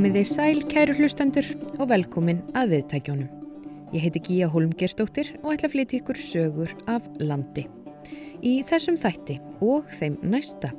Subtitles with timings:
[0.00, 1.44] Komiði sæl, kæru hlustendur
[1.76, 3.26] og velkomin að viðtækjónum.
[3.92, 7.66] Ég heiti Gíja Holmgerstóttir og ætla að flytja ykkur sögur af landi.
[8.40, 10.70] Í þessum þætti og þeim næsta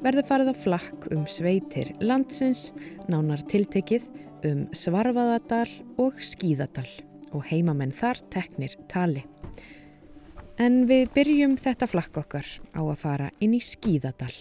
[0.00, 2.70] verður farið á flakk um sveitir landsins,
[3.04, 4.08] nánar tiltekið
[4.48, 5.68] um Svarfaðadal
[6.00, 6.88] og Skíðadal
[7.36, 9.26] og heimamenn þar teknir tali.
[10.56, 14.32] En við byrjum þetta flakk okkar á að fara inn í Skíðadal.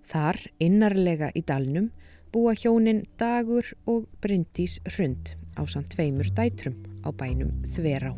[0.00, 1.92] Þar, innarlega í dalnum,
[2.30, 8.12] búa hjónin Dagur og Bryndís Hrund á samt tveimur dætrum á bænum Þverá.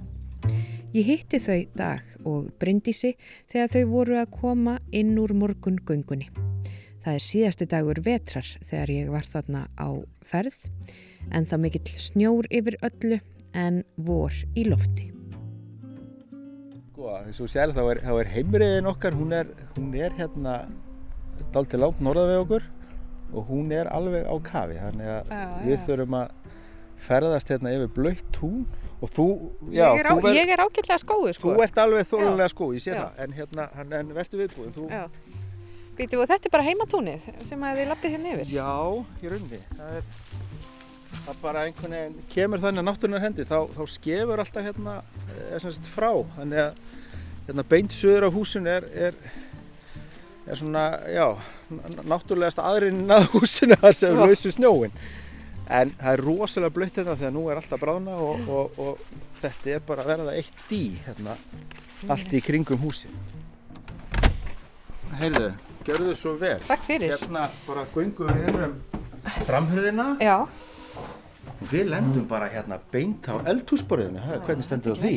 [0.93, 3.15] Ég hitti þau Dag og Bryndísi
[3.49, 6.29] þegar þau voru að koma inn úr morgun göngunni.
[7.03, 9.89] Það er síðasti dagur vetrar þegar ég var þarna á
[10.29, 10.61] ferð
[11.33, 13.19] en það mikill snjór yfir öllu
[13.57, 15.09] en vor í lofti.
[16.93, 19.49] Sko, eins og sér þá er, þá er heimriðin okkar, hún er,
[19.79, 20.61] hún er hérna
[21.57, 22.71] dalt til langt norða við okkur
[23.33, 25.83] og hún er alveg á kafi þannig að Já, við já.
[25.87, 26.39] þurfum að
[27.03, 28.65] ferðast hérna yfir blöytt tún
[29.03, 29.27] og þú,
[29.75, 31.53] já, ég er, á, þú, ver, ég er ágætlega skóðu sko.
[31.57, 34.89] þú ert alveg þólulega sko, ég sé það en hérna, en verður viðbúin þú.
[35.99, 38.53] Býtu og þetta er bara heimatúnið sem að þið lappið hérna yfir?
[38.55, 38.71] Já,
[39.21, 40.07] í rauninni það er
[41.27, 44.95] það bara einhvern veginn kemur þannig að náttúrunar hendi þá, þá skefur alltaf hérna
[45.61, 46.81] semst frá þannig að
[47.49, 49.19] hérna beint söður af húsinu er, er,
[50.47, 51.27] er svona, já
[52.09, 54.23] náttúrulegast aðrinn að húsinu þar sem Já.
[54.27, 54.95] lausu snjóin
[55.73, 58.95] en það er rosalega blöytt hérna þegar nú er alltaf bráðna og, og, og
[59.43, 61.37] þetta er bara að verða eitt dý hérna
[62.11, 63.15] allt í kringum húsin
[65.21, 65.53] Heyrðu,
[65.87, 67.15] gjörðu þið svo vel Takk fyrir.
[67.15, 68.75] hérna bara göngum við inn um
[69.47, 70.37] framhörðina Já.
[71.71, 75.15] við lendum bara hérna beint á eldhúsborðinu, hvernig stendur á því?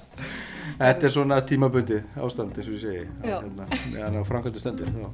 [0.76, 3.04] Þetta er svona tímabundið ástand eins og ég segi.
[3.22, 5.06] Hérna, meðan á framkvæmdu stendur þá.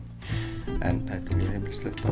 [0.82, 2.02] en þetta er mjög heimilislegt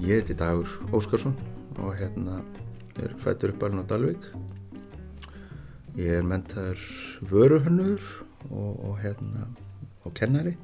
[0.00, 1.34] Ég heiti Dagur Óskarsson
[1.82, 2.38] og hérna
[3.02, 4.30] er fættur upp barinn á Dalvík.
[5.98, 6.80] Ég er mentaður
[7.20, 8.00] vöruhönnur
[8.46, 9.50] og, og hérna
[10.06, 10.54] og kennari.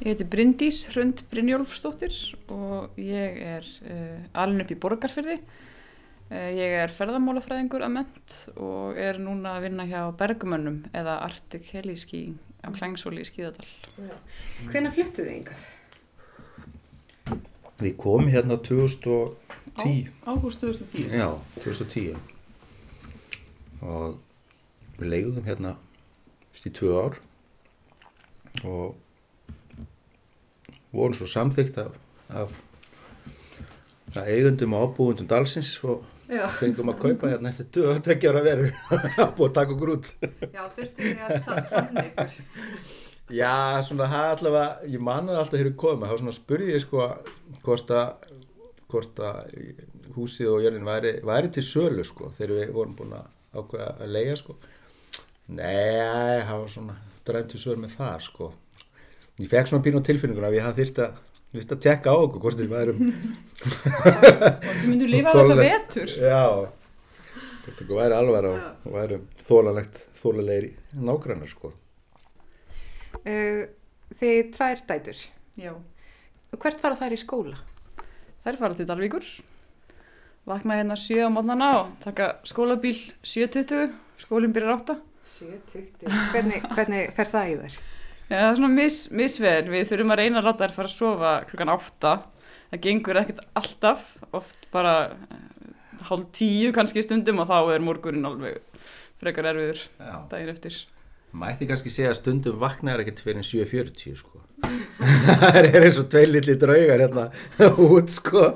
[0.00, 2.16] Ég heiti Bryndís Hrund Brynjólfsdóttir
[2.48, 5.42] og ég er uh, alin upp í Borgarfyrði.
[6.30, 11.72] Uh, ég er ferðamálafræðingur að ment og er núna að vinna hjá Bergmönnum eða Arctic
[11.74, 12.20] Heliski
[12.62, 13.66] á Klængsóli í Skíðadal.
[14.70, 15.64] Hvenær fluttuð þið yngað?
[17.80, 21.10] Við komum hérna 2010 Ágúst 2010.
[21.18, 21.28] Já,
[21.64, 22.14] 2010
[23.80, 24.20] og
[25.00, 25.74] við leigðum hérna
[26.52, 27.18] fyrst í tvö ár
[28.62, 28.94] og
[30.92, 31.98] vorum svo samþygt af,
[32.28, 32.54] af,
[34.14, 36.04] af eigundum og ábúundum dalsins og.
[36.60, 38.70] Fengum að kaupa hérna eftir tvö tveggjára veru
[39.24, 42.36] að taka okkur út Já, þurftu þið að sanna ykkur.
[43.30, 43.54] Já,
[43.86, 47.04] svona það allavega, ég man það alltaf þegar ég kom, þá svona spurði ég sko
[47.62, 48.32] hvort að,
[48.90, 49.52] hvort að
[50.16, 54.16] húsið og jörðin væri, væri til sölu sko þegar við vorum búin að ákveða að
[54.16, 54.56] leia sko.
[55.50, 58.50] Nei, það var svona dræmt til sölu með það sko.
[59.40, 61.20] Ég fekk svona pínu á tilfinninguna að ég hafði þyrst að,
[61.54, 63.00] þyrst að tekka á okkur hvort við værum,
[63.60, 65.96] Og þið myndu lifa þessa Þorlegt.
[65.96, 66.14] vetur.
[66.22, 66.44] já,
[67.64, 70.70] hvort okkur væri alvar og, værum þólalegt, þólalegri
[71.10, 71.72] nágrannar sko.
[73.20, 73.66] Uh,
[74.20, 75.18] þið tvær dætur.
[75.60, 75.72] Já.
[76.50, 77.58] Og hvert fara þær í skóla?
[78.44, 79.26] Þær fara til Dalvíkur.
[80.48, 83.92] Vakna hérna 7 á mótnana og taka skólabíl 7.20.
[84.22, 84.96] Skólinn byrjar 8.
[85.36, 86.08] 7.20.
[86.32, 87.76] Hvernig, hvernig fer það í þær?
[88.30, 89.70] Já, það er svona mis, misveður.
[89.74, 92.12] Við þurfum að reyna að láta þær fara að sofa klukkan 8.
[92.70, 94.04] Það gengur ekkert alltaf,
[94.38, 95.72] oft bara eh,
[96.06, 98.60] hálf tíu kannski stundum og þá er morgunin alveg
[99.20, 100.14] frekar erfiður Já.
[100.30, 100.78] daginn eftir.
[101.42, 104.44] Mætti kannski segja að stundum vaknaður ekkert fyrir en 7.40 sko.
[104.60, 107.26] Það er eins og tvei litli draugar hérna
[107.86, 108.50] út sko.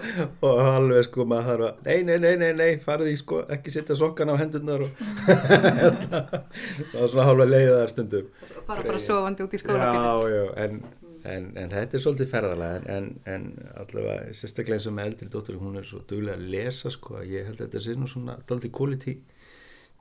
[0.44, 3.74] Og alveg sko maður þarf að nei, nei, nei, nei, nei, farið í sko ekki
[3.74, 6.24] setja sokkan á hendurnar og hérna,
[6.92, 8.28] það er svona hálfa leiðar stundum.
[8.66, 9.88] Fara bara sofandi út í skóla.
[9.88, 10.82] Já, já, en,
[11.24, 13.46] en, en þetta er svolítið ferðalega en, en,
[13.80, 17.32] allavega sérstaklega eins og með eldri dóttur hún er svo duglega að lesa sko að
[17.32, 19.16] ég held að þetta sé nú svona daldi quality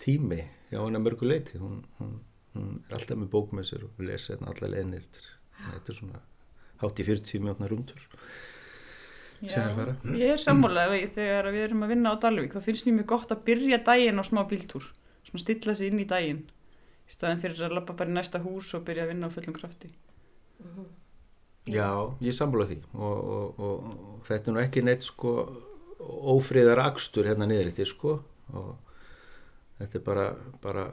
[0.04, 2.18] tími hjá henni að mörgu leiti hún, hún,
[2.57, 5.07] hún er alltaf með bók með sér og lesa hérna alla leginir
[5.60, 6.24] þetta er svona
[6.84, 8.02] hátt í 40 mjótnar rúndur
[9.44, 12.66] sem er að fara Ég er sammálega þegar við erum að vinna á Dalvík þá
[12.68, 14.90] finnst mér mjög gott að byrja daginn á smá bíltúr
[15.28, 16.44] svona stilla sig inn í daginn
[17.04, 19.56] í staðin fyrir að lappa bara í næsta hús og byrja að vinna á fullum
[19.56, 19.90] krafti.
[21.68, 21.90] Já,
[22.20, 25.34] ég er sammála því og, og, og, og þetta er nú ekki neitt sko
[26.34, 28.18] ófriðar akstur hérna niður eftir sko
[28.52, 28.74] og
[29.80, 30.26] þetta er bara,
[30.64, 30.88] bara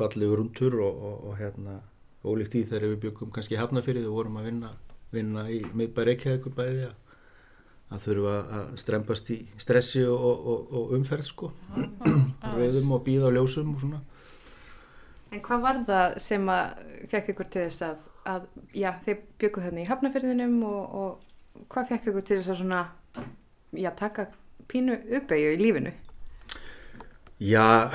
[0.00, 1.80] og, og, og hérna
[2.24, 4.72] ólíkt í þegar við byggum kannski hafnafyrið og vorum að vinna,
[5.14, 6.96] vinna í miðbæri Reykjavíkur bæði að,
[7.90, 11.50] að þurfa að strempast í stressi og, og, og umferð sko.
[12.44, 14.02] Rauðum og býða á ljósum og svona.
[15.30, 19.66] En hvað var það sem að fekk ykkur til þess að, að já, þeir bygguð
[19.68, 22.80] þarna í hafnafyrðinum og, og hvað fekk ykkur til þess að svona,
[23.78, 24.26] já, taka
[24.70, 25.94] pínu uppeyju í lífinu?
[27.40, 27.88] Já,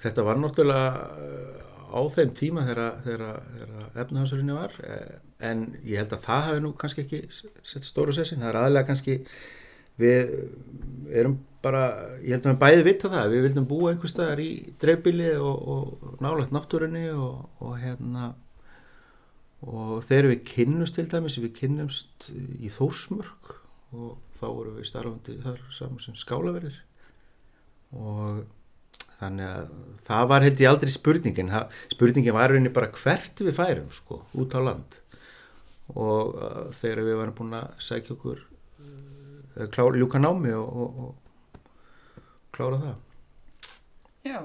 [0.00, 1.63] þetta var náttúrulega
[1.94, 3.34] á þeim tíma þegar,
[3.94, 7.20] efnahansurinni var eh, en ég held að það hafi nú kannski ekki
[7.62, 9.18] sett stóru sessin, það er aðlega kannski
[10.00, 10.32] við
[11.14, 11.84] erum bara,
[12.20, 14.50] ég held að við bæði vita það við vildum búa einhver staðar í
[14.82, 18.32] dreifbili og, og nálægt náttúrunni og, og hérna
[19.64, 23.54] og þegar við kynnumst til dæmis við kynnumst í Þórsmörk
[23.94, 26.76] og þá vorum við starfandi þar saman sem skálaverðir.
[27.94, 28.42] Og
[29.24, 29.72] þannig að
[30.04, 31.52] það var held ég aldrei spurningin.
[31.92, 34.98] Spurningin var rauninni bara hvert við færum sko, út á land.
[35.94, 41.02] Og uh, þegar við varum búin að sækja okkur uh, klá, ljúka námi og, og,
[41.04, 41.64] og
[42.54, 43.02] klára það.
[44.24, 44.38] Já,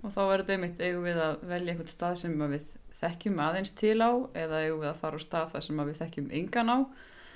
[0.00, 3.74] og þá er þetta einmitt eigum við að velja einhvern stað sem við þekkjum aðeins
[3.76, 6.78] til á eða eigum við að fara á stað þar sem við þekkjum yngan á.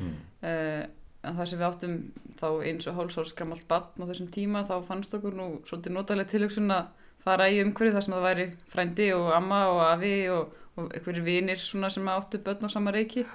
[0.00, 0.16] Mm.
[0.48, 0.82] uh,
[1.20, 1.96] en þar sem við áttum
[2.40, 6.32] þá eins og hálsórs gammalt batn á þessum tíma þá fannst okkur nú svolítið notalega
[6.32, 6.88] tilöksun að
[7.24, 11.26] fara í umhverju þar sem það væri frændi og amma og afi og, og einhverjir
[11.26, 13.26] vinir svona sem áttu börn á sama reiki.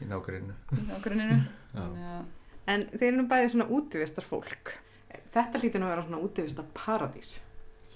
[0.00, 0.56] Í nákvæminu
[2.66, 4.72] En þeir eru nú bæðið svona útvistar fólk
[5.36, 7.36] þetta lítur nú að vera svona útvistar paradís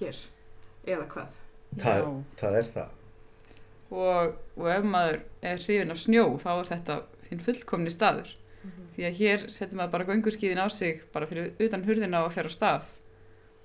[0.01, 0.19] hér,
[0.89, 1.39] eða hvað?
[1.81, 2.09] Það,
[2.41, 2.97] það er það.
[3.91, 5.19] Og, og ef maður
[5.51, 6.99] er hrifin af snjó þá er þetta
[7.31, 8.87] hinn fullkomni staður mm -hmm.
[8.97, 12.47] því að hér setjum maður bara gönguskíðin á sig bara fyrir utan hurðina og fer
[12.47, 12.85] á stað.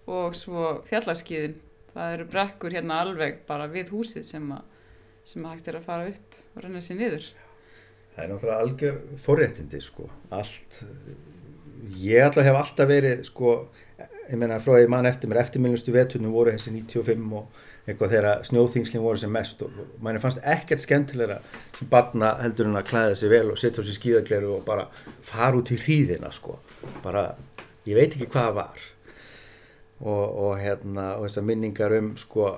[0.08, 1.56] Og svo fjallarskíðin
[1.94, 4.64] það eru brekkur hérna alveg bara við húsið sem að,
[5.26, 7.30] sem að hægt er að fara upp og renna sér niður.
[8.16, 10.84] Það er náttúrulega algjör forréttindi sko, allt
[12.00, 13.56] ég alltaf hef alltaf verið sko,
[14.00, 17.48] ég menna frá að ég man eftir mér eftirmilnustu vetunum voru þessi 95 og
[17.86, 21.38] eitthvað þegar snjóþingslinn voru sem mest og manni fannst ekkert skemmtilegra
[21.78, 24.88] sem barna heldur en að klæða sig vel og setja á sig skíðagleru og bara
[25.26, 26.58] fara út í hríðina sko.
[27.04, 27.28] Bara,
[27.86, 28.88] ég veit ekki hvað það var.
[29.96, 32.50] Og, og hérna og þessar minningar um sko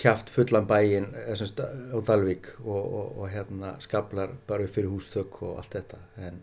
[0.00, 5.58] kæft fullan bæin á Dalvik og, og, og hérna skablar bara upp fyrir húsþökk og
[5.60, 6.00] allt þetta.
[6.22, 6.40] En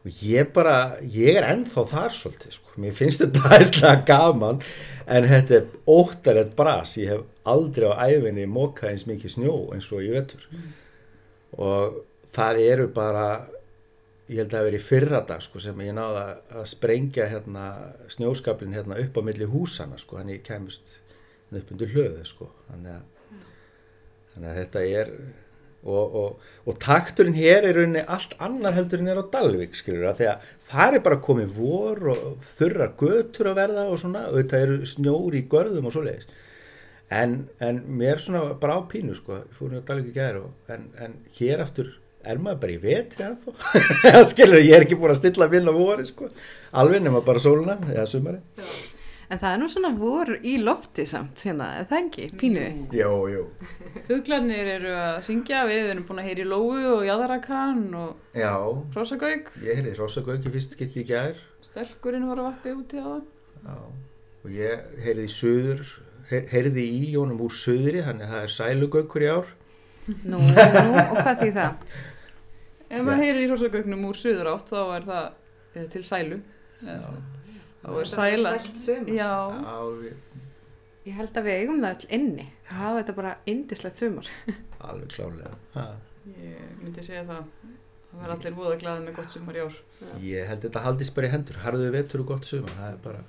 [0.00, 4.62] og ég bara, ég er ennþá þar svolítið sko, mér finnst þetta aðeinslega gaman
[5.10, 9.90] en þetta er óttarett bras, ég hef aldrei á æfinni mókað eins mikið snjó eins
[9.92, 10.46] og ég vetur.
[10.50, 10.68] Mm.
[11.60, 11.98] og
[12.34, 13.26] það eru bara
[14.30, 16.24] ég held að það veri fyrra dag sko sem ég náða
[16.54, 17.66] að sprengja hérna
[18.14, 20.94] snjóskablin hérna upp á milli húsana sko, þannig ég kemist
[21.50, 22.50] upp undir hlöðu sko.
[22.68, 23.40] Þannig að,
[24.34, 25.12] þannig að þetta er
[25.84, 30.10] og, og, og takturinn hér er rauninni allt annar heldur en er á Dalvik skilur
[30.10, 34.36] það þegar það er bara komið vor og þurrar götur að verða og svona og
[34.36, 36.28] þetta eru snjóri í görðum og svo leiðis
[37.10, 37.34] en,
[37.64, 40.44] en mér svona bara á pínu sko, ég á Dalvik í gæðir
[40.76, 44.98] en, en hér aftur er maður bara í vetri að þá skilur ég er ekki
[45.00, 46.28] búin að stilla að vinna voru sko,
[46.76, 48.42] alveg nema bara sóluna eða sumari
[49.30, 52.64] En það er nú svona voru í lofti samt, hérna, er það ekki, pínu?
[52.98, 53.44] Jó, jó.
[54.08, 58.34] Huglarnir eru að syngja, við erum búin að heyri Lóu og Jæðarakan og
[58.96, 59.52] Rósagauk.
[59.62, 61.38] Ég heyrði Rósagauk í fyrst gett í gær.
[61.62, 63.24] Stelkurinn var að vappi úti á það.
[63.62, 63.78] Já,
[64.42, 65.96] og ég heyrði í söður,
[66.50, 69.56] heyrði í jónum úr söðri, þannig að það er sælugaukur í ár.
[70.10, 71.90] Nú, nú, og hvað því það?
[72.90, 75.28] Ef maður heyrir í Rósagauknum úr söður átt, þá er það
[75.76, 76.46] eh, til sælu.
[76.82, 77.04] Já
[77.88, 78.54] og sæla
[79.08, 79.32] já.
[81.08, 84.30] Ég held að við eigum það all inni það hafa þetta bara indislegt sumar.
[84.90, 85.86] Alveg klálega ha.
[86.36, 87.44] ég myndi segja það
[88.10, 89.82] það verður allir búið að glæða með gott sumar í ár.
[90.00, 90.14] Já.
[90.28, 91.60] ég held þetta haldist bara í hendur.
[91.64, 92.74] Harðuðu vetur og gott sumar?
[92.76, 93.26] Það er bara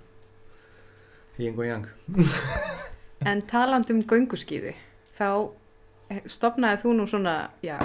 [1.41, 1.87] híng og jang
[3.31, 4.73] en taland um göngurskýði
[5.17, 5.27] þá
[6.29, 7.77] stopnaði þú nú svona já,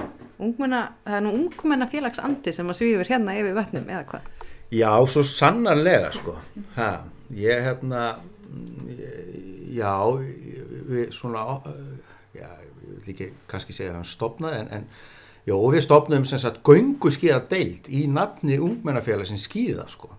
[0.42, 4.32] ungmenna, það er nú ungmenna félagsandi sem að svífur hérna yfir vötnum eða hvað
[4.74, 6.34] Já, svo sannarlega sko.
[6.74, 6.90] Ha,
[7.30, 8.06] ég hérna
[9.76, 9.92] já
[10.86, 11.60] við svona
[12.34, 14.86] já, ég vil ekki kannski segja að hann stopnaði en, en
[15.46, 20.12] já, við stopnaðum sem sagt göngu skíða deilt í nafni ungmennafélagi sem skíða sko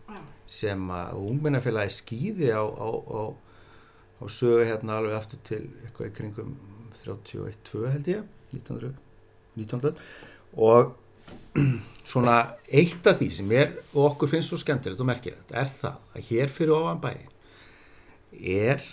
[0.48, 3.22] sem að ungmennafélagi skíði á, á, á,
[4.22, 6.56] á sögu hérna alveg aftur til eitthvað í kringum
[7.04, 8.24] 31-2 held ég
[8.56, 8.94] 1900,
[9.60, 10.00] 1900
[10.56, 10.96] og
[12.08, 12.38] svona
[12.68, 16.30] eitt af því sem er og okkur finnst svo skemmtilegt og merkilegt er það að
[16.30, 17.12] hér fyrir ofan bæ
[18.38, 18.84] er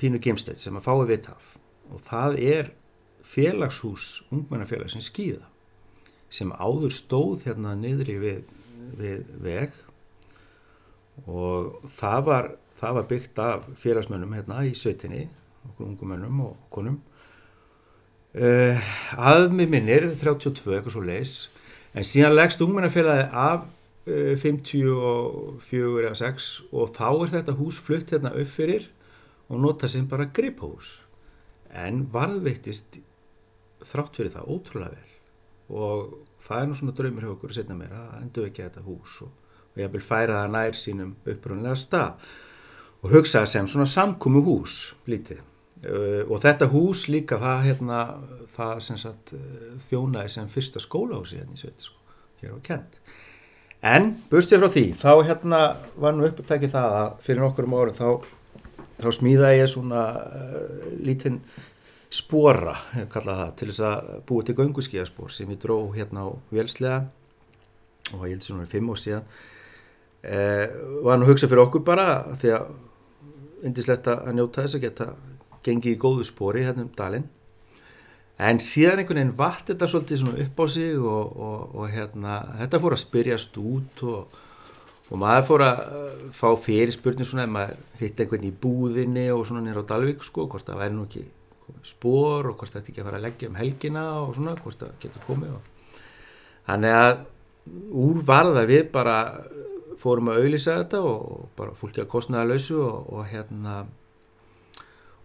[0.00, 1.52] pínu gemstætt sem að fái vitt af.
[1.92, 2.70] Og það er
[3.32, 5.46] félagshús ungmennafélagsins skýða
[6.32, 8.42] sem áður stóð hérna niðri við,
[8.96, 9.74] við veg.
[11.28, 15.26] Og það var, það var byggt af félagsmönnum hérna í sveitinni,
[15.68, 17.02] okkur ungumönnum og konum
[18.38, 21.36] uh, að mig minnir 32 eitthvað svo leis
[21.92, 23.66] en síðan leggst ungmennafélagi af
[24.08, 28.88] uh, 54 eða 6 og þá er þetta hús flutt hérna upp fyrir
[29.52, 30.98] og nota sem bara griphús
[31.72, 33.00] en varðveittist
[33.88, 35.12] þrátt fyrir það ótrúlega vel.
[35.72, 38.84] Og það er nú svona draumur hjá okkur að setja mér að endur ekki þetta
[38.86, 39.30] hús og,
[39.72, 42.26] og ég vil færa það nær sínum upprunlega stað.
[43.02, 45.42] Og hugsa sem svona samkomi hús lítið
[45.82, 48.00] og þetta hús líka það, hérna,
[48.56, 51.98] það sem sagt, uh, þjónaði sem fyrsta skólahúsi hérna í sveit sko,
[52.42, 53.00] hér var kent
[53.82, 55.64] en bustið frá því þá hérna
[55.98, 58.08] var nú upptækið það að fyrir nokkur um árið þá,
[59.02, 61.42] þá smíðaði ég svona uh, lítinn
[62.12, 62.76] spora,
[63.08, 66.98] það, til þess að búið til gönguskíaspor sem ég dró hérna á Vélslega
[68.12, 69.28] og ég held sem það er fimm år síðan.
[70.22, 72.06] Eh, var nú hugsað fyrir okkur bara
[72.38, 72.66] því að
[73.66, 75.06] indislegt að njóta þess að geta
[75.66, 77.28] gengið í góðu spori hérna um dalinn.
[78.42, 82.80] En síðan einhvern veginn vatt þetta svolítið upp á sig og, og, og hérna þetta
[82.82, 84.40] fór að spyrjast út og,
[85.12, 89.28] og maður fór að uh, fá fyrir spurning svona ef maður hitt einhvern í búðinni
[89.34, 91.26] og svona nýra á Dalvik sko, hvort það væri nú ekki
[91.86, 94.96] spór og hvort þetta ekki að fara að leggja um helgina og svona, hvort það
[95.04, 95.54] getur komið
[96.66, 97.12] þannig að
[98.02, 99.16] úr varða við bara
[100.02, 103.84] fórum að auðlýsa þetta og bara fólki að kostnaða lausu og hérna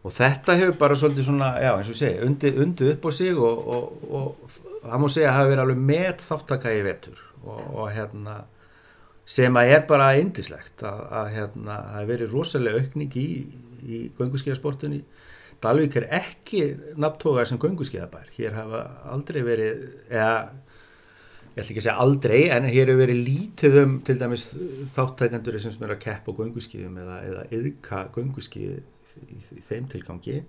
[0.08, 3.38] og þetta hefur bara svolítið svona, já eins og segi, undið undi upp á sig
[3.38, 7.24] og, og, og það má segja að hafa verið alveg með þáttaka í vetur.
[7.48, 8.38] Og hérna
[9.28, 13.30] sem að er bara indislegt að, að hérna, það hefur verið rosalega aukning í,
[13.84, 15.04] í gönguskeiðasportunni
[15.64, 16.62] Dalvík er ekki
[17.02, 20.34] nafntógar sem gönguskeiðabær, hér hafa aldrei verið, eða
[21.56, 24.44] ég ætla ekki að segja aldrei, en hér hefur verið lítið um til dæmis
[24.94, 28.84] þáttækandur sem er að keppa á gönguskeiðum eða, eða yðka gönguskeiði
[29.26, 30.42] í, í þeim tilgangi,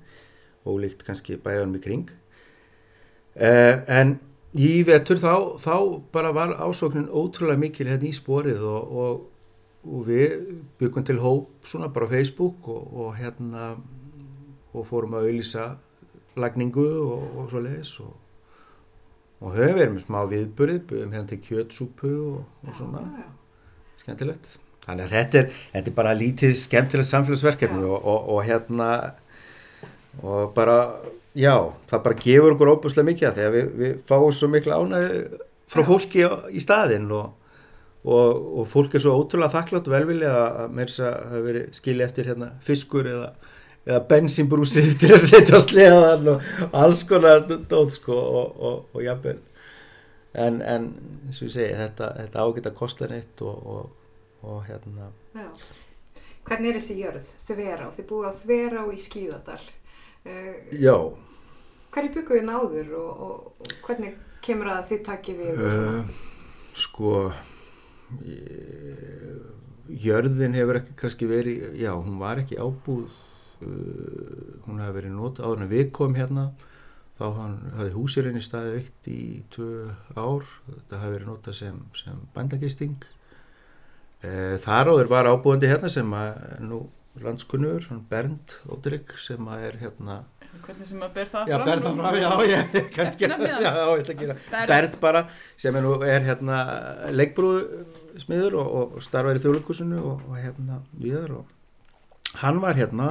[0.68, 2.12] ólíkt kannski bæðanum í kring.
[3.38, 4.16] Uh, en
[4.58, 5.75] í vetur þá, þá
[6.14, 9.26] bara var ásóknin ótrúlega mikil hérna í sporið og, og,
[9.88, 10.38] og við
[10.80, 13.75] byggum til hóp svona bara á Facebook og, og hérna
[14.72, 15.68] og fórum að auðlýsa
[16.38, 18.14] lagningu og, og svo leiðis og,
[19.42, 23.04] og höfum verið með smá viðburð byrjum hérna til kjötsúpu og, og svona.
[23.98, 24.58] skemmtilegt
[24.88, 28.90] þannig að þetta er, þetta er bara lítið skemmtilegt samfélagsverkefni og hérna
[30.25, 30.78] og bara
[31.38, 31.54] já,
[31.90, 35.21] það bara gefur okkur óbúslega mikið þegar við, við fáum svo miklu ánæði
[35.68, 40.33] frá fólki í staðinn og fólk er svo ótrúlega þakklátt og velvilja
[40.64, 43.30] að mér þess að það verið skilja eftir hérna fiskur eða
[43.88, 49.04] eða bensinbrúsi til að setja á sleðan og alls konar dót sko og, og, og
[49.04, 49.38] jafnvel.
[50.38, 50.90] En, en
[51.28, 53.88] og ég segi þetta, þetta ágætt að kosta neitt og,
[54.42, 55.49] og hérna Já.
[56.49, 57.88] Hvernig er þessi jörð þverá?
[57.97, 60.97] Þið búið að þverá í Skíðadal uh, Já
[61.88, 65.62] Hverju bygguðu náður og hvernig kemur að þið takkið við?
[65.64, 66.18] Uh,
[66.76, 67.14] sko
[69.88, 73.16] jörðin hefur ekki kannski verið já, hún var ekki ábúð
[73.59, 76.45] Uh, hún hefði verið nota áður en við komum hérna
[77.18, 82.21] þá hafði húsirinn í staði vitt í tvö ár þetta hefði verið nota sem, sem
[82.37, 83.02] bandagisting
[84.22, 84.32] e,
[84.64, 86.82] þar áður var ábúandi hérna sem að nú
[87.18, 90.22] landskunnur, Bernd Ódrygg sem að er hérna
[90.64, 93.06] hvernig sem að ber það já, fram ber það fram, já, ég, já,
[93.62, 94.70] já, Bernd.
[94.70, 95.22] Bernd bara
[95.56, 96.58] sem er nú, er hérna
[97.14, 97.60] leikbrúð
[98.22, 103.08] smiður og, og starfar í þjóðleikusinu og, og hérna viðar og hann var hérna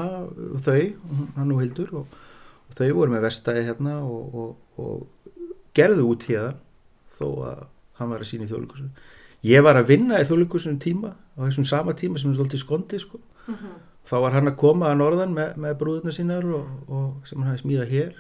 [0.63, 0.81] þau,
[1.37, 2.17] hann og Hildur og,
[2.67, 5.37] og þau voru með vestæði hérna og, og, og
[5.77, 6.57] gerðu út hérna
[7.17, 7.63] þó að
[7.97, 9.15] hann var að sína í þjóðleikursunum
[9.46, 13.00] ég var að vinna í þjóðleikursunum tíma á þessum sama tíma sem er svolítið skondi
[13.00, 13.20] sko.
[13.48, 13.75] uh -huh.
[14.06, 17.63] þá var hann að koma að norðan með, með brúðuna sínar og sem hann hafi
[17.63, 18.15] smíðað hér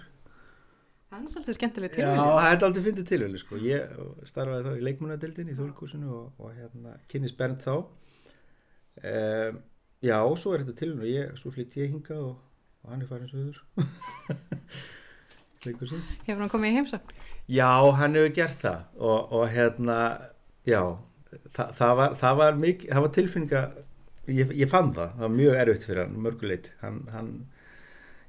[1.07, 3.55] Það er svolítið skemmtileg tilvæli Já, það er aldrei fyndið tilvæli sko.
[3.55, 3.81] ég
[4.23, 9.57] starfaði þá í leikmunadildin í þjóðleikursunum og hérna kynnis Bernd þá um
[10.05, 12.35] Já, svo er þetta til og ég, svo flytt ég hinga og,
[12.85, 13.63] og hann er farin söður.
[15.67, 17.15] Hefur hann komið í heimsókn?
[17.49, 19.97] Já, hann hefur gert það og, og hérna,
[20.69, 20.79] já,
[21.55, 23.63] það, það, var, það var mikið, það var tilfinninga,
[24.39, 27.31] ég, ég fann það, það var mjög erfitt fyrir hann, mörguleit, hann, hann,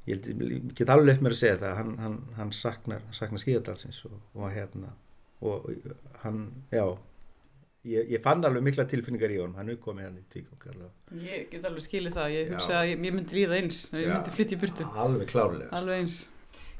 [0.08, 4.00] ég, ég get alveg leitt mér að segja það, hann, hann, hann saknar, saknar skíðadalsins
[4.08, 4.94] og, og hérna,
[5.44, 5.70] og
[6.24, 6.86] hann, já,
[7.86, 11.44] Ég, ég fann alveg mikla tilfinningar í honum hann er komið hann í tvíkong ég
[11.52, 14.56] get alveg skilið það, ég hugsa að ég, ég myndi líða eins ég myndi flytja
[14.56, 14.86] í burtu.
[15.04, 16.16] alveg klárlega alveg eins.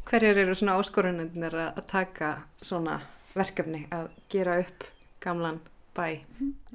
[0.09, 2.99] Hverjar eru svona áskorunir að taka svona
[3.31, 4.89] verkefni að gera upp
[5.23, 5.63] gamlan
[5.99, 6.09] bæ?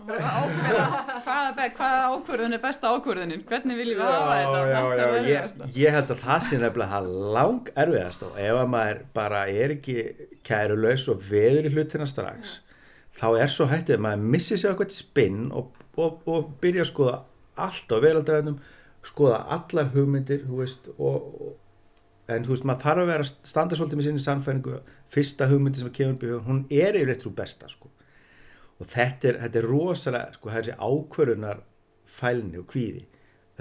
[0.04, 3.44] Hvaða, hvaða ákvörðun er besta ákvörðunin?
[3.48, 4.60] Hvernig viljum við hafa þetta?
[4.60, 8.38] já, Þetta já, er ég, ég held að það sé nefnilega það lang erfiðast og
[8.44, 9.98] ef að maður bara er ekki
[10.48, 12.60] kærulaus og veður í hlutina strax
[13.20, 16.92] þá er svo hættið að maður missi sér eitthvað spinn og, og, og byrja að
[16.92, 17.18] skoða
[17.68, 18.62] allt á veraldöðunum
[19.06, 21.56] skoða allar hugmyndir þú veist, og, og,
[22.32, 24.78] en þú veist, maður þarf að vera að standa svolítið með sinni sannfæringu
[25.14, 27.92] fyrsta hugmyndi sem kemur upp í hugun, hún er yfirleitt svo besta sko.
[28.82, 31.60] Og þetta er, þetta er rosalega sko, það er þessi ákvörunar
[32.14, 33.04] fælni og kvíði.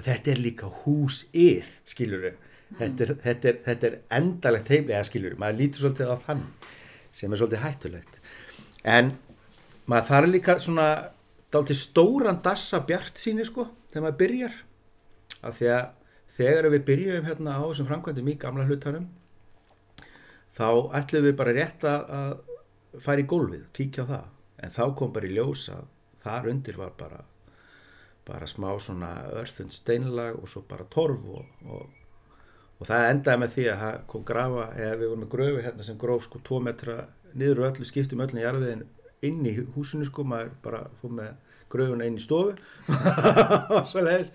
[0.03, 2.23] Þetta er líka húsið skilur
[2.79, 6.43] þetta, er- þetta, er- þetta er endalegt heimlega skilur maður lítur svolítið á þann
[7.13, 8.15] sem er svolítið hættulegt.
[8.83, 9.11] En
[9.87, 10.87] maður þarf líka svona
[11.53, 14.55] dálítið stóran dassa bjart síni sko þegar maður byrjar.
[15.43, 15.85] Af því að
[16.33, 19.05] þegar við byrjum hérna á þessum framkvæmdum í gamla hlutanum
[20.57, 20.65] þá
[20.99, 22.39] ætlum við bara rétt að
[23.01, 24.25] fara í gólfið, kíkja á það
[24.63, 25.85] en þá kom bara í ljós að
[26.23, 27.21] þar undir var bara
[28.23, 31.89] bara smá svona örþund steinlag og svo bara torf og, og,
[32.79, 35.87] og það endaði með því að það kom grafa, eða við vorum með gröfu hérna
[35.87, 36.97] sem gróf sko 2 metra
[37.33, 38.85] niður öllu skiptum öllu í jarfiðin
[39.27, 42.55] inn í húsinu sko, maður bara fór með gröfuna inn í stofu.
[43.75, 44.33] Og svo leiðis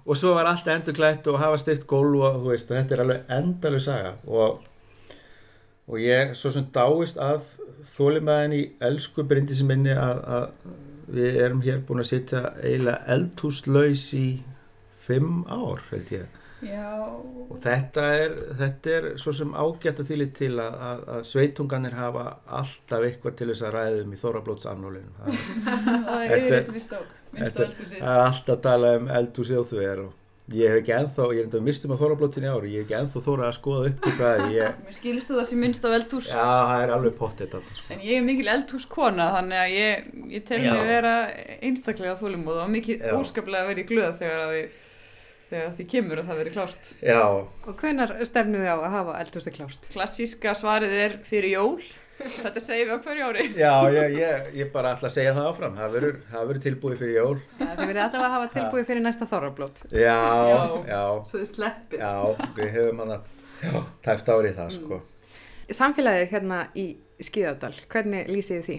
[0.00, 2.94] og svo var allt endur klætt og hafa stift gólf og þú veist, og þetta
[2.96, 4.62] er alveg endalega saga og,
[5.90, 7.44] og ég svo sem dáist að
[7.96, 10.50] þólimaðin í elsku brindisi minni að, að
[11.10, 14.26] við erum hér búin að sitja eiginlega eldhúslaus í
[15.02, 16.36] fimm ár held ég.
[16.60, 16.92] Já,
[17.48, 21.94] og þetta er, þetta er svo sem ágætt að þýli til að, að, að sveitunganir
[21.96, 22.24] hafa
[22.60, 25.30] alltaf eitthvað til þess að ræðum í Þórablótsanólinu það,
[26.36, 26.68] er-
[27.40, 27.54] er
[27.96, 30.12] er alltaf að tala um eldhúsið og þver og
[30.50, 32.96] ég hef ekki ennþá, ég er enda mistum á Þórablótinu í ári, ég hef ekki
[33.00, 36.28] ennþá þóra að skoða upp til hvað ég, Mér skilist það sem minnst á eldhús.
[36.32, 37.86] já það er alveg pottið þetta sko.
[37.94, 41.14] En ég er mikil eldhúskona þannig að ég, ég tel mig vera
[41.60, 43.14] einstaklega þólumóð og mikið Já.
[43.20, 44.78] óskaplega að vera í glöð þegar, að
[45.50, 46.90] þegar því kemur að það veri klárt.
[47.02, 47.22] Já,
[47.70, 49.88] Og hvenar stefnum þið á að hafa eldhúsi klárt?
[49.94, 51.80] Klassíska svarið er fyrir jól.
[52.20, 53.44] Þetta segir við á hverju ári.
[53.56, 56.98] já ég, ég, ég bara ætla að segja það áfram, það verður, það verður tilbúið
[57.00, 57.38] fyrir jól.
[57.60, 59.80] Þið verið allavega að hafa tilbúið fyrir næsta þorrablót.
[59.90, 60.18] Já,
[60.50, 60.60] Já.
[60.90, 62.04] já, Svo þið sleppið.
[62.04, 62.12] já,
[62.60, 65.00] við hefum hann að tæft árið það sko.
[65.80, 66.86] Samfélagið hérna í
[67.20, 68.78] Skíðadal, hvernig lýsið því?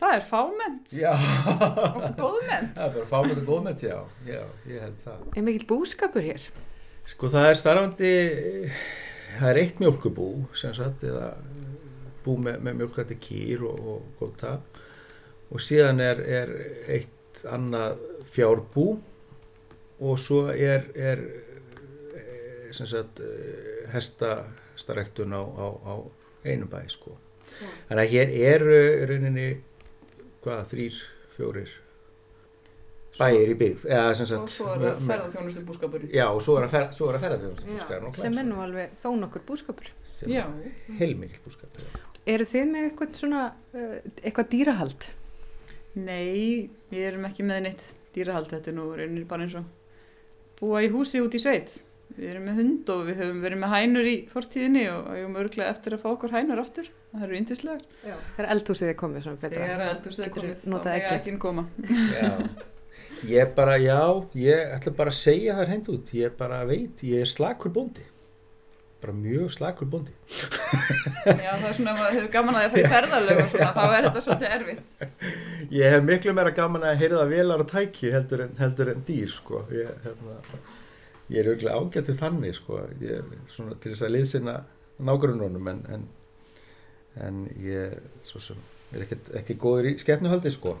[0.00, 2.70] Það er fámennt Já, og góðmennt.
[2.76, 5.24] það er bara fámönd og góðmönd, já, já, ég held það.
[5.36, 6.46] Er mikill búskapur hér?
[7.10, 8.12] Sko það er starfandi,
[9.38, 11.32] það er eitt mjölkubú sem sagt, eða
[12.24, 14.56] bú með, með mjölkandi kýr og, og góta
[15.50, 16.52] og síðan er, er
[16.98, 18.86] eitt annað fjárbú
[20.00, 21.24] og svo er, er
[22.16, 25.94] eh, sem sagt eh, hestastarektun á, á, á
[26.44, 27.16] einum bæ sko.
[27.88, 29.48] Þannig að hér eru rauninni
[30.44, 31.00] hvað, þrýr,
[31.36, 31.79] fjórir
[33.20, 36.06] bæir í byggð eða sem Og sagt svo er það ferðarþjónustu búskapur.
[36.10, 38.94] Já, og svo er að ferða, svo er að ferða þjóðum sem er nú alveg
[39.00, 39.90] þó nokkur búskapur.
[40.04, 40.44] sem Já.
[41.00, 42.06] heilmikil búskap já.
[42.30, 45.06] Eru þið með eitthvað svona, uh, eitthvað dýrahald?
[45.98, 48.50] Nei, við erum ekki með neitt dýrahald.
[48.52, 49.64] Þetta er nú reynir bara eins og
[50.60, 51.78] búa í húsi út í sveit.
[52.10, 55.38] Við erum með hund og við höfum verið með hænur í fortíðinni og ég um
[55.40, 56.90] örglega eftir að fá okkur hænur aftur.
[57.12, 57.84] Það eru yndislegar.
[58.06, 58.16] Já.
[58.36, 59.62] Þegar eldhúsið er komið svona betra.
[59.70, 61.16] Þegar eldhúsið er komið, þá eggin?
[61.20, 61.66] ekki koma.
[63.24, 64.00] já Ég bara, já,
[64.34, 68.06] ég ætla bara að segja það hreint út, ég bara veit, ég er slakur bóndi
[69.00, 70.12] bara mjög slakur bóndi
[71.24, 73.70] Já, það er svona, maður hefur gaman að því að fara í ferðalög og svona,
[73.76, 74.92] þá er þetta svolítið erfitt.
[75.80, 79.32] Ég hef miklu meira gaman að heyrða vélar og tæki heldur en, heldur en dýr
[79.32, 79.64] sko.
[79.74, 80.36] ég, hérna,
[81.30, 82.80] ég er auðvitað ágættið þannig sko.
[83.00, 84.56] ég er svona til þess að liðsina
[85.10, 86.06] nágrununum en, en,
[87.24, 87.96] en ég
[88.28, 90.76] svo sem er ekki, ekki góður í skefnuhaldi sko.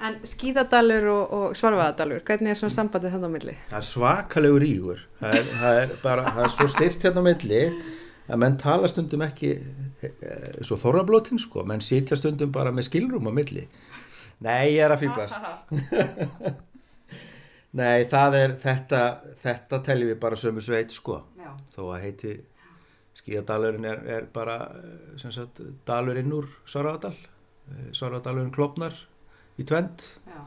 [0.00, 3.54] En Skíðadalur og, og Svarfaðadalur, hvernig er svona sambandið þannig á milli?
[3.68, 7.28] það er svakalegur rígur það er, það er bara, það er svo styrt hérna á
[7.28, 7.60] milli
[8.30, 10.34] að menn tala stundum ekki e, e,
[10.64, 13.66] svo þorrablótin sko, menn sitja stundum bara með skilrum á milli.
[14.40, 15.36] Nei, ég er að fýblast
[17.80, 19.02] nei, það er þetta,
[19.42, 21.50] þetta teljum við bara sömu sveit sko, Já.
[21.74, 22.38] þó að heiti
[23.20, 24.56] skíðadalurinn er, er bara
[25.20, 27.12] sem sagt, dalurinn úr Svaravadal
[27.92, 28.96] Svaravadalurinn klopnar
[29.60, 30.40] í tvend Já.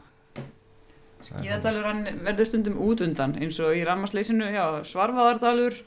[1.23, 4.49] Skíðadalur hann verður stundum út undan eins og í rammarsleysinu,
[4.89, 5.78] Svarfaðardalur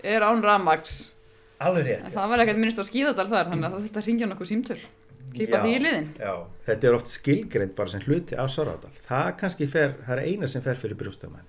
[0.00, 1.12] er án rammags.
[1.60, 4.08] alveg En rétt, það var ekkert minnst á skíðadal þar, þannig að það þurfti að
[4.08, 4.78] ringja nokkuð símtöl.
[5.30, 6.06] Klípa Já, því í liðin.
[6.18, 6.32] Já,
[6.66, 8.92] þetta er oft skilgreint bara sem hluti af Svaradal.
[9.04, 11.48] Það kannski fer, það er eina sem fer fyrir brjóstöðumann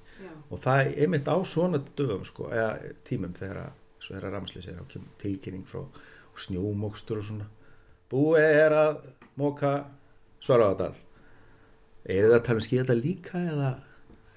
[0.52, 4.36] og það er einmitt á svona dögum sko, eða tímum þegar að, svo er er
[4.36, 5.86] á kemur tilkynning frá
[6.36, 7.48] snjómókstur og svona.
[8.12, 9.00] Búið er að
[9.40, 9.72] móka
[10.44, 10.94] Svaradal.
[12.10, 13.72] Er það að tala um skíðadal líka eða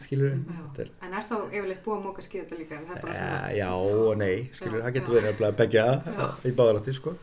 [0.05, 0.89] skilur við?
[1.03, 2.81] En er þá yfirleitt búið að móka skýða þetta líka?
[2.81, 5.87] er bara svona- Já, já og nei, skilur, það getur verið að begja
[6.45, 7.15] í báðarætti, sko.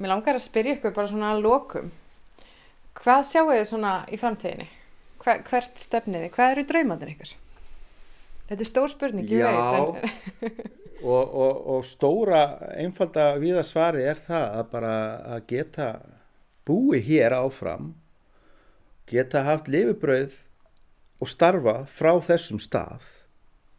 [0.00, 1.92] Mér langar að spyrja ykkur bara svona að lokum.
[2.98, 4.66] Hvað sjáu þið svona í framtíðinni?
[5.22, 6.30] Hver, hvert stefniði?
[6.34, 7.34] Hvað eru draumandir ykkur?
[8.48, 9.52] Þetta er stór spurning, ég Já.
[9.54, 10.10] veit.
[10.42, 10.50] En...
[11.04, 12.42] Og, og, og stóra,
[12.80, 14.92] einfalda viða svari er það að bara
[15.34, 15.88] að geta
[16.64, 17.90] búið hér áfram,
[19.10, 20.38] geta haft lifibrauð
[21.22, 23.04] og starfa frá þessum stað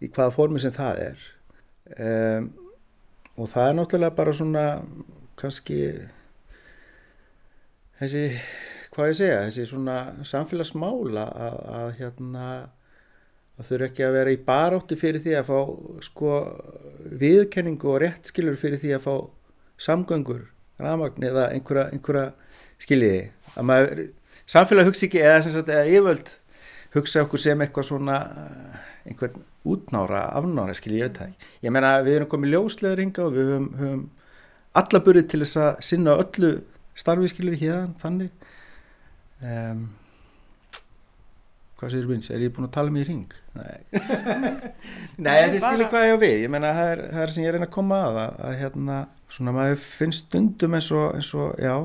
[0.03, 1.25] í hvaða formi sem það er.
[1.95, 2.51] Um,
[3.35, 4.65] og það er náttúrulega bara svona
[5.39, 5.79] kannski
[7.99, 8.23] þessi,
[8.95, 12.47] hvað ég segja, þessi svona samfélagsmála að, að hérna
[13.55, 15.59] að þurfa ekki að vera í barátti fyrir því að fá
[16.03, 16.31] sko
[17.21, 19.15] viðkenningu og réttskilur fyrir því að fá
[19.85, 20.43] samgöngur,
[20.79, 22.25] rafmagn eða einhverja, einhverja
[22.83, 23.21] skiljiði
[23.55, 24.01] að maður,
[24.49, 26.31] samfélag hugsa ekki eða, sagt, eða yföld
[26.95, 28.77] hugsa okkur sem eitthvað svona eh,
[29.09, 31.49] einhvern útnára, afnára skilji ég veit það ekki.
[31.65, 34.05] Ég meina við erum komið ljósleður hinga og við höfum, höfum
[34.75, 36.55] alla burið til þess að sinna öllu
[36.95, 38.45] starfi skilur hérna þannig
[39.43, 39.85] um,
[41.75, 43.35] hvað segir Vins, er ég búin að tala mig í ring?
[43.59, 43.77] Nei,
[45.27, 47.51] Nei þið skilir hvað ég á við ég meina það er, það er sem ég
[47.51, 48.99] er reyna að koma að að, að hérna,
[49.37, 51.75] svona maður finnst stundum eins og, eins og já,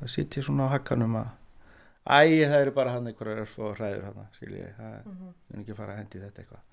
[0.00, 1.30] það sýtt ég svona á hakkanum að
[2.06, 5.80] æ, það eru bara hann einhverjar örf og hræður hann, skilji það er ekki að
[5.82, 6.68] fara að hendi í þetta eitthvað.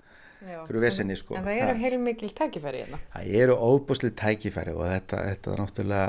[0.80, 1.36] Vesenni sko.
[1.36, 3.00] En það eru heilmikil tækifæri hérna.
[3.12, 6.06] Það eru óbúslega tækifæri og þetta, þetta er náttúrulega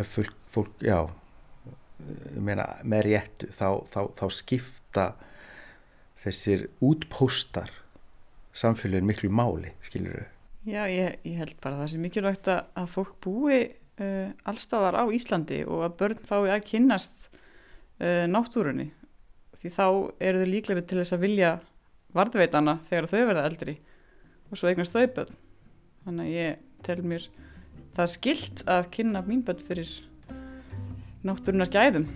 [0.00, 0.98] ef fólk, fólk, já
[2.06, 5.06] ég meina, með réttu þá, þá, þá skipta
[6.22, 7.72] þessir útpóstar
[8.56, 10.32] samfélagin miklu máli, skilur við
[10.66, 15.04] Já, ég, ég held bara það sem mikilvægt að, að fólk búi uh, allstaðar á
[15.14, 17.28] Íslandi og að börn fái að kynnast
[18.00, 18.90] uh, náttúrunni.
[19.56, 19.86] Því þá
[20.20, 21.52] eru þau líklega til þess að vilja
[22.16, 23.78] varðveitana þegar þau verða eldri
[24.50, 25.40] og svo eignast þau börn.
[26.06, 27.26] Þannig að ég tel mér
[27.96, 29.90] það skilt að kynna mín börn fyrir
[31.26, 32.06] náttúrunar gæðum.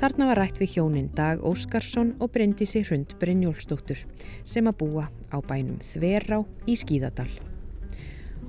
[0.00, 4.00] Þarna var rætt við hjónin Dag Óskarsson og Bryndísi Hrund Brynjólfsdóttur
[4.48, 7.49] sem að búa á bænum Þverá í Skíðadal.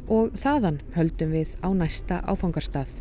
[0.07, 2.93] Og þaðan höldum við á næsta áfangarstað,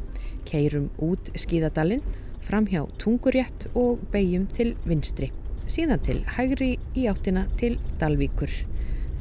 [0.48, 2.04] keirum út Skíðadalinn,
[2.44, 5.30] fram hjá Tungurétt og beigjum til vinstri,
[5.70, 8.52] síðan til hægri í áttina til Dalvíkur.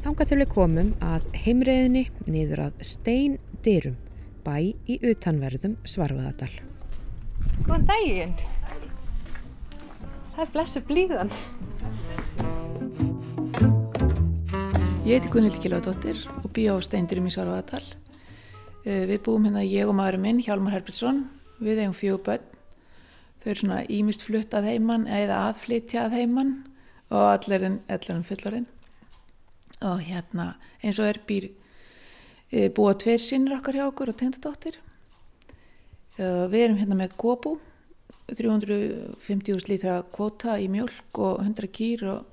[0.00, 3.98] Þangað til við komum að heimreiðinni niður að Stein Dyrum,
[4.46, 6.52] bæ í utanverðum Svarfaðadal.
[7.66, 8.32] Góðan daginn.
[10.34, 11.34] Það er blessu blíðan.
[15.10, 17.82] Ég heiti Gunnildi Gilvardóttir og bý á Steindurum í Svarfaðardal.
[18.86, 21.24] Eh, Við búum hérna ég og maðurinn minn, Hjálmar Herbertsson,
[21.58, 22.44] við eigum fjögur börn.
[23.42, 26.52] Þau eru svona ímist flutt að heiman eða aðflytja að heiman
[27.10, 28.68] og allir er fullorinn.
[29.82, 31.50] Og hérna eins og er býr
[32.52, 34.78] e, búa tveir sinnir okkar hjá okkur og tengdadóttir.
[36.22, 37.58] E, Við erum hérna með kópú,
[38.30, 42.29] 350 lítra kvota í mjölk og 100 kýr og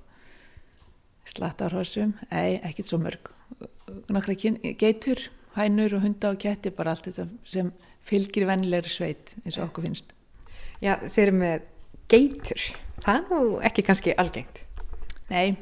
[1.27, 3.31] slattarhorsum, ei, ekkert svo mörg.
[4.13, 4.35] Nokkra
[4.79, 5.21] geitur,
[5.57, 7.71] hænur og hunda og ketti, bara allt þetta sem
[8.07, 10.13] fylgir vennilegri sveit eins og okkur finnst.
[10.83, 11.65] Já, þeir eru með
[12.11, 12.67] geitur.
[13.03, 14.61] Það er nú ekki kannski algengt.
[15.31, 15.57] Nei,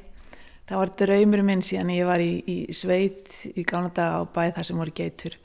[0.70, 4.44] það var draumurinn minn síðan ég var í, í sveit í gána daga á bæ
[4.58, 5.38] þar sem voru geitur.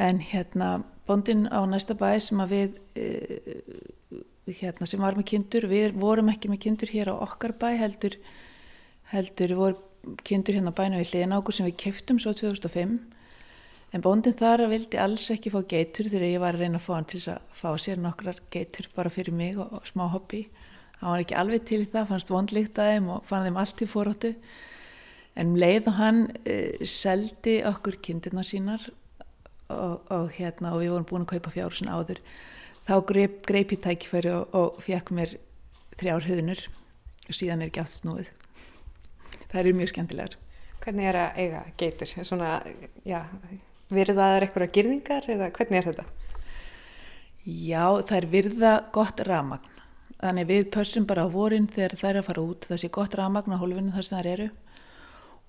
[0.00, 0.74] En hérna,
[1.06, 4.22] bóndin á næsta bæ sem að við, e,
[4.58, 8.16] hérna, sem var með kindur, við vorum ekki með kindur hér á okkar bæ heldur,
[9.12, 12.96] heldur voru kindur hérna á bænu við hliðin á okkur sem við keftum svo 2005.
[13.92, 16.92] En bóndin þar vildi alls ekki fá geitur þegar ég var að reyna að fá
[16.96, 20.46] hann til þess að fá sér nokkrar geitur bara fyrir mig og, og smá hobby.
[21.02, 23.90] Hann var ekki alveg til það, fannst vondlíkt að þeim og fann þeim allt í
[23.90, 24.32] fóróttu.
[25.36, 28.88] En um leið og hann uh, seldi okkur kindurna sínar
[29.72, 32.20] og, og, hérna, og við vorum búin að kaupa fjárhúsin áður,
[32.88, 35.36] þá greip, greip ég tækifæri og, og fekk mér
[36.00, 36.64] þrjár höðunur
[37.28, 38.32] og síðan er ekki aftur snúið.
[39.52, 40.38] Það eru mjög skemmtilegar.
[40.82, 42.14] Hvernig er að eiga geitur?
[42.26, 42.54] Svona,
[43.06, 43.20] já,
[43.92, 46.06] virðaðar eitthvað girðingar eða hvernig er þetta?
[47.44, 49.68] Já, það er virða gott ramagn.
[50.22, 52.66] Þannig við pössum bara á vorin þegar það er að fara út.
[52.70, 54.50] Það sé gott ramagn á hólfinu þar sem það eru.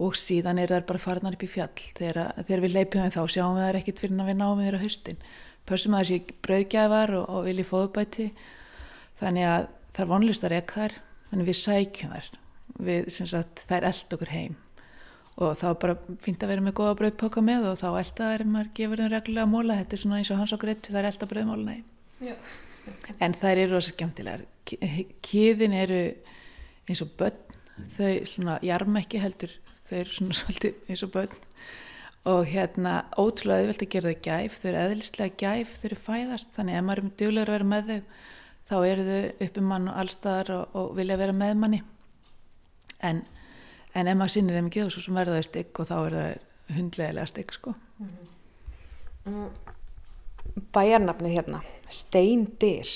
[0.02, 3.24] og síðan er það bara farnar upp í fjall þegar, þegar við leipum við þá
[3.30, 5.20] sjáum við það ekkert fyrir að við náum við þér á haustin
[5.70, 8.26] pössum að það sé brauðgjafar og, og vilji fóðbæti
[9.22, 10.98] þannig að það er vonlist að reyka þær
[11.30, 12.32] þannig við sækjum þær
[12.80, 14.60] við, sagt, það er eld okkur heim.
[15.44, 18.74] Og þá bara fínt að vera með góða brauðpöka með og þá elda þær maður
[18.78, 21.30] gefur þeim reglulega móla, þetta er svona eins og hans okkur eitt það er elda
[21.32, 22.38] brauðmóluna heim
[23.22, 24.46] en þær eru rosa skemmtilegar.
[25.26, 26.02] Kýðin eru
[26.90, 27.40] eins og börn.
[27.96, 29.54] Þau svona jarma ekki heldur.
[29.90, 31.40] Þau eru svona svolítið eins og börn.
[32.30, 35.74] Og hérna ótrúlega auðvelt að gera þau gæf, þau eru eðlislega gæf.
[35.80, 37.98] Þau eru fæðast, þannig að ef maður er duglegur að vera með þau,
[38.70, 41.82] þá eru þau uppum mann og allstaðar og, og vilja vera með manni
[43.06, 43.24] en,
[43.94, 46.76] en ef maður sinir þeim ekki þá svo verða þau stygg og þá eru þau
[46.78, 47.74] hundlegilega stygg sko.
[48.00, 48.14] Mm
[49.26, 49.50] -hmm.
[50.74, 52.88] Bæjarnafnið hérna Steindir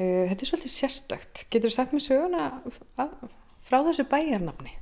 [0.00, 1.46] uh, þetta er svolítið sérstakt.
[1.50, 2.50] Getur þú sagt mér söguna
[3.66, 4.72] frá þessu bæjarnafni?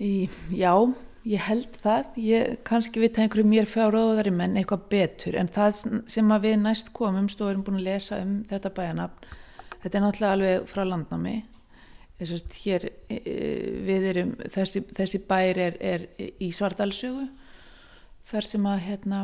[0.00, 0.94] Í, já
[1.28, 6.32] ég held það, ég kannski vita einhverju mér fjáróðari menn eitthvað betur en það sem
[6.40, 9.26] við næst komumst og erum búin að lesa um þetta bæjanafn
[9.82, 11.34] þetta er náttúrulega alveg frá landnámi
[12.20, 13.36] þess að hér e, e,
[13.88, 16.06] við erum, þessi, þessi bær er, er
[16.40, 17.28] í Svardalsögu
[18.30, 19.22] þar sem að hérna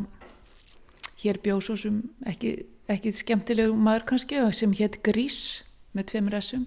[1.23, 2.57] hér bjóðsósum ekki,
[2.93, 5.63] ekki skemmtilegu maður kannski sem hétt Grís
[5.97, 6.67] með tveimur essum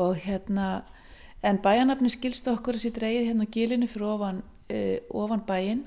[0.00, 0.82] og hérna
[1.44, 4.38] En bæjanafni skilst okkur að sér dreyið hérna á gílinu fyrir ofan,
[4.72, 5.82] uh, ofan bæin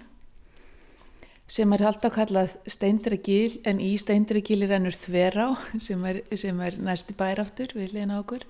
[1.50, 5.48] sem er alltaf kallað steindri gíl en í steindri gíli rennur þverá
[5.88, 8.46] sem er, sem er næsti bæraftur við liðan okkur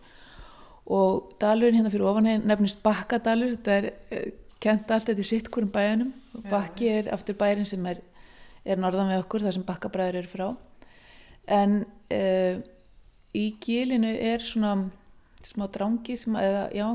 [0.87, 4.29] og dalurinn hérna fyrir ofan hérna nefnist Bakkadalur, þetta er uh,
[4.63, 8.01] kent allt þetta í sittkurum bæjanum og Bakki er aftur bærin sem er,
[8.65, 10.47] er norðan við okkur þar sem Bakkabræður eru frá.
[11.47, 11.79] En
[12.13, 12.63] uh,
[13.37, 14.89] í gílinu er svona
[15.45, 16.87] smá drangi sem að, eða, já,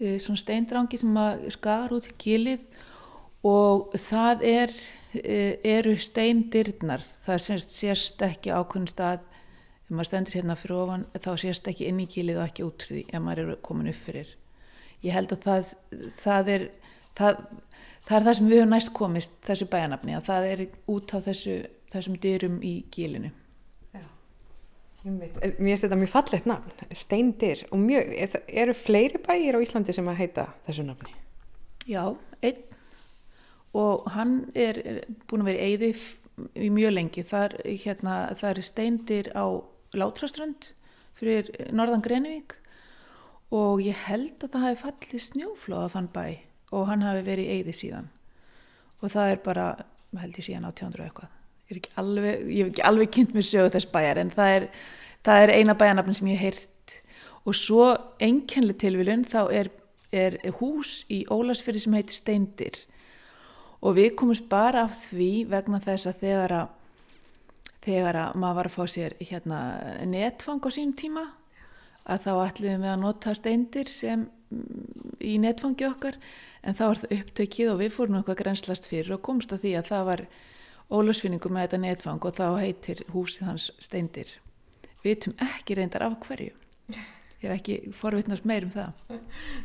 [0.00, 2.64] e, svona steindrangi sem að skar út í gilið.
[3.46, 4.72] Og það er,
[5.64, 9.22] eru steindirnar, það sést ekki ákveðin stað,
[9.90, 12.84] ef maður stendur hérna fyrir ofan, þá sést ekki inn í gilið og ekki út
[12.86, 14.28] fyrir því ef maður eru komin upp fyrir.
[15.02, 15.72] Ég held að það,
[16.20, 16.66] það er,
[17.18, 17.40] það,
[18.06, 20.62] það er það sem við höfum næst komist, þessu bæjanafni, að það er
[20.94, 21.56] út á þessu,
[21.90, 23.32] þessum dyrum í gilinu.
[25.00, 28.10] Mér finnst þetta mjög fallegt nafn, Steindir og mjög,
[28.46, 31.14] eru fleiri bæir á Íslandi sem að heita þessu nafni?
[31.88, 32.04] Já,
[32.44, 32.66] einn
[33.80, 35.00] og hann er, er
[35.30, 35.90] búin að vera eigði
[36.58, 39.44] í mjög lengi, það er, hérna, það er Steindir á
[39.96, 40.70] Látraströnd
[41.18, 42.54] fyrir Norðan Greinvík
[43.50, 46.26] og ég held að það hafi fallið snjóflóð á þann bæ
[46.70, 48.08] og hann hafi verið eigði síðan.
[49.00, 49.66] Og það er bara,
[50.20, 51.36] held ég síðan á 200 eitthvað.
[51.70, 54.68] Ég hef ekki alveg, kynnt mér sögu þess bæjar en það er,
[55.26, 56.94] það er eina bæjarnafn sem ég hef heyrt.
[57.48, 57.86] Og svo
[58.22, 59.70] einkennli tilvílun þá er,
[60.12, 62.80] er hús í Ólarsfyrði sem heitir Steindir
[63.80, 66.74] og við komumst bara af því vegna þess að þegar að
[67.84, 69.60] þegar að maður var að fá sér hérna
[70.08, 71.24] netfang á sínum tíma
[72.10, 76.18] að þá ætluðum við að nota steindir sem mm, í netfangi okkar
[76.60, 79.74] en þá var það upptökið og við fórum eitthvað grenslast fyrir og komst að því
[79.78, 80.24] að það var
[80.90, 84.34] ólagsfinningu með þetta netfang og þá heitir húsið hans steindir.
[85.00, 86.52] Við veitum ekki reyndar af hverju.
[87.40, 88.96] Ég hef ekki forvittnast meir um það.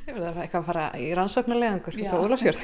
[0.05, 2.61] Ég verði að eitthvað fara í rannsóknarlegangur út á Ólafjörð.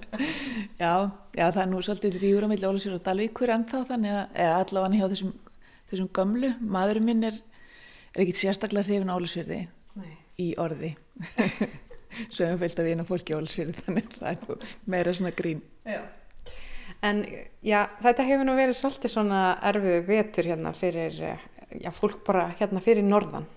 [0.80, 0.92] Já,
[1.34, 5.00] já, það er nú svolítið ríður á milli Ólafjörð og Dalvíkur ennþá þannig að allavega
[5.00, 5.32] hjá þessum,
[5.90, 7.40] þessum gömlu, maðurinn minn er,
[8.14, 9.60] er ekkit sérstaklega hrifin á Ólafjörði
[10.40, 10.92] í orði.
[12.34, 15.64] Sögum fylgt að við erum fólki á Ólafjörði þannig að það er meira svona grín.
[15.88, 16.00] Já.
[17.10, 17.24] En
[17.64, 21.18] já, þetta hefur nú verið svolítið svona erfiðu vetur hérna fyrir,
[21.80, 23.48] já, fólk bara hérna fyrir norðan.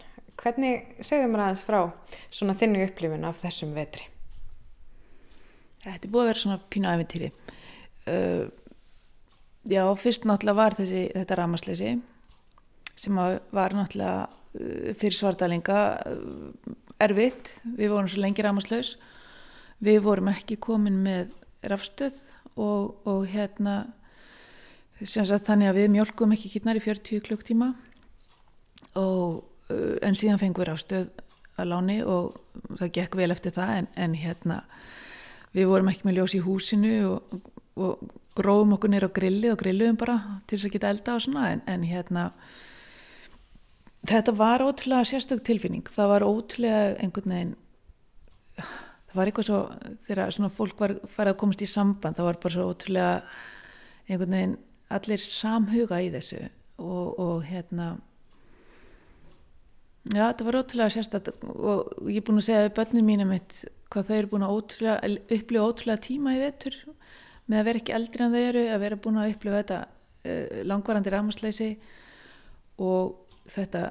[0.44, 1.80] Hvernig segðu mér aðeins frá
[2.28, 4.10] svona þinnu upplifin af þessum vetri?
[5.84, 7.30] Þetta er búið að vera svona pínu æfintýri.
[8.04, 8.46] Uh,
[9.72, 11.94] já, fyrst náttúrulega var þessi, þetta ramasleysi
[13.00, 13.20] sem
[13.56, 15.80] var náttúrulega uh, fyrir svartalinga
[16.12, 16.76] uh,
[17.08, 17.54] erfitt.
[17.80, 18.98] Við vorum svo lengi ramaslaus.
[19.84, 21.32] Við vorum ekki komin með
[21.72, 22.20] rafstöð
[22.60, 23.86] og, og hérna
[25.00, 27.72] sagt, þannig að við mjölkum ekki kynnar í 40 klukktíma
[29.00, 29.53] og
[30.02, 31.08] en síðan fengum við ástöð
[31.60, 32.40] að láni og
[32.80, 34.60] það gekk vel eftir það en, en hérna
[35.54, 39.60] við vorum ekki með ljós í húsinu og, og gróðum okkur nýra á grilli og
[39.62, 42.30] grilluðum bara til þess að geta elda og svona en, en hérna
[44.10, 45.86] þetta var ótrúlega sérstök tilfinning.
[45.88, 47.54] Það var ótrúlega einhvern veginn
[48.58, 49.60] það var eitthvað svo
[50.08, 53.14] þegar svona fólk var farið að komast í samband það var bara svo ótrúlega
[54.08, 54.58] einhvern veginn
[54.94, 56.42] allir samhuga í þessu
[56.82, 57.94] og, og hérna
[60.04, 63.54] Já, þetta var ótrúlega sérstætt og ég er búin að segja við börnum mínum mitt
[63.94, 66.76] hvað þau eru búin að ótrúlega, upplifa ótrúlega tíma í vetur
[67.48, 70.58] með að vera ekki eldri en þau eru, að vera búin að upplifa þetta uh,
[70.68, 71.70] langvarandi rámasleysi
[72.84, 73.13] og
[73.54, 73.84] þetta,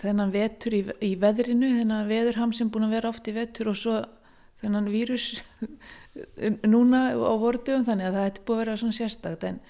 [0.00, 3.78] þennan vetur í, í veðrinu, þennan veðurham sem búin að vera oft í vetur og
[3.80, 3.98] svo
[4.60, 5.28] þennan vírus
[6.72, 9.46] núna á vortugum þannig að það hefði búin að vera svona sérstakt.
[9.48, 9.60] En,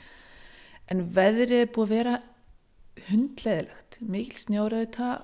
[0.90, 2.16] en veðrið er búin að vera
[3.10, 5.18] hundleðilegt, mikil snjóraðu það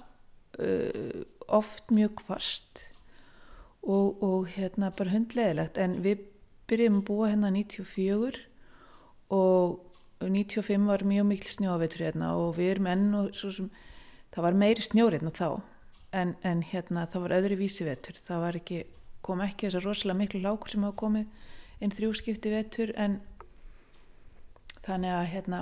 [0.59, 2.87] uh, oft mjög kvast
[3.83, 6.27] og, og hérna bara hundleðilegt en við
[6.66, 8.40] byrjum að búa hérna 94
[9.31, 9.83] og
[10.21, 13.71] 95 var mjög mikil snjóvetur hérna og við erum enn og svo sem
[14.35, 15.49] það var meiri snjór hérna þá.
[16.16, 18.16] En, en hérna það var öðru vísi vetur.
[18.25, 18.83] Það ekki,
[19.23, 21.27] kom ekki þessar rosalega miklu lákur sem hafa komið
[21.81, 23.19] einn þrjúskipti vetur en
[24.87, 25.61] þannig að hérna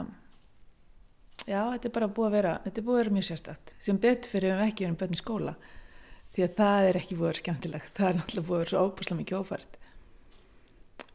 [1.46, 3.74] já, þetta er bara búið að vera, þetta er búið að vera mjög sérstakt.
[3.82, 5.54] Sem betur fyrir við ekki verið bönni skóla.
[6.34, 7.94] Því að það er ekki búið að vera skemmtilegt.
[7.94, 9.80] Það er náttúrulega búið að vera svo óbúslega mikið ófært.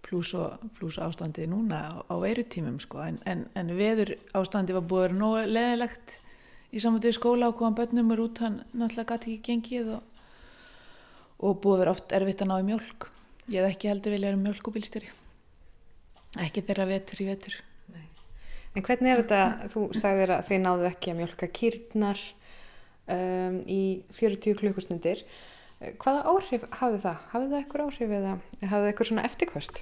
[0.10, 5.08] Pluss ástandið núna á, á eirutímum sko, en, en, en veður ástandið var búið að
[5.08, 6.16] vera nógu leðilegt
[6.70, 10.04] í samvætið skóla og hvaðan bönnum er út hann náttúrulega gæti ekki gengið og,
[11.42, 13.08] og búið að vera oft erfitt að ná í mjölk
[13.50, 15.12] ég hef ekki heldur vilja að vera mjölkubílstjóri
[16.46, 17.58] ekki þeirra vetur í vetur
[18.78, 22.20] En hvernig er þetta, þú sagðir að þið náðu ekki að mjölka kýrnar
[23.10, 23.82] um, í
[24.20, 25.24] 40 klukkustundir.
[26.02, 27.24] Hvaða áhrif hafði það?
[27.32, 29.82] Hafði það eitthvað áhrif eða hafði það eitthvað svona eftirkvöst?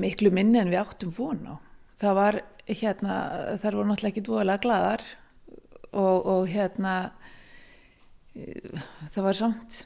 [0.00, 1.54] Miklu minni en við áttum von á.
[2.00, 3.14] Það var hérna,
[3.62, 5.06] þar voru náttúrulega ekki dvoðalega gladar
[5.90, 6.96] og, og hérna
[9.14, 9.80] það var samt,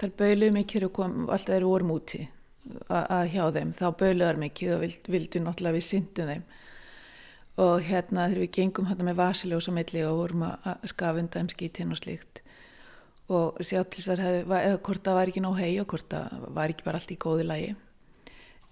[0.00, 2.22] þar bauðluðu mikið og kom, alltaf eru vorum úti
[2.88, 6.44] að hjá þeim, þá bauðluðar mikið og vild, vildu náttúrulega við syndum þeim.
[7.62, 11.92] Og hérna þegar við gengum hérna með vasiljósa milli og vorum að skafunda um skítinn
[11.92, 12.40] og slíkt
[13.32, 16.46] og sjá til þess að eða hvort það var ekki nóg hei og hvort það
[16.56, 17.70] var ekki bara allt í góði lagi.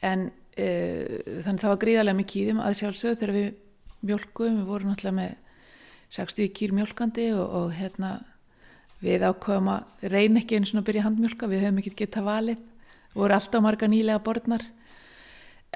[0.05, 0.27] En
[0.57, 0.67] e,
[1.45, 3.49] þannig það var gríðarlega mikið í þeim að sjálfsög þegar við
[4.11, 5.39] mjölkum, við vorum náttúrulega með
[6.17, 8.11] 60 kýr mjölkandi og, og hérna
[9.01, 12.29] við ákvaðum að reyna ekki einu svona að byrja handmjölka, við höfum ekki gett að
[12.29, 12.67] valið
[13.15, 14.65] voru alltaf marga nýlega borðnar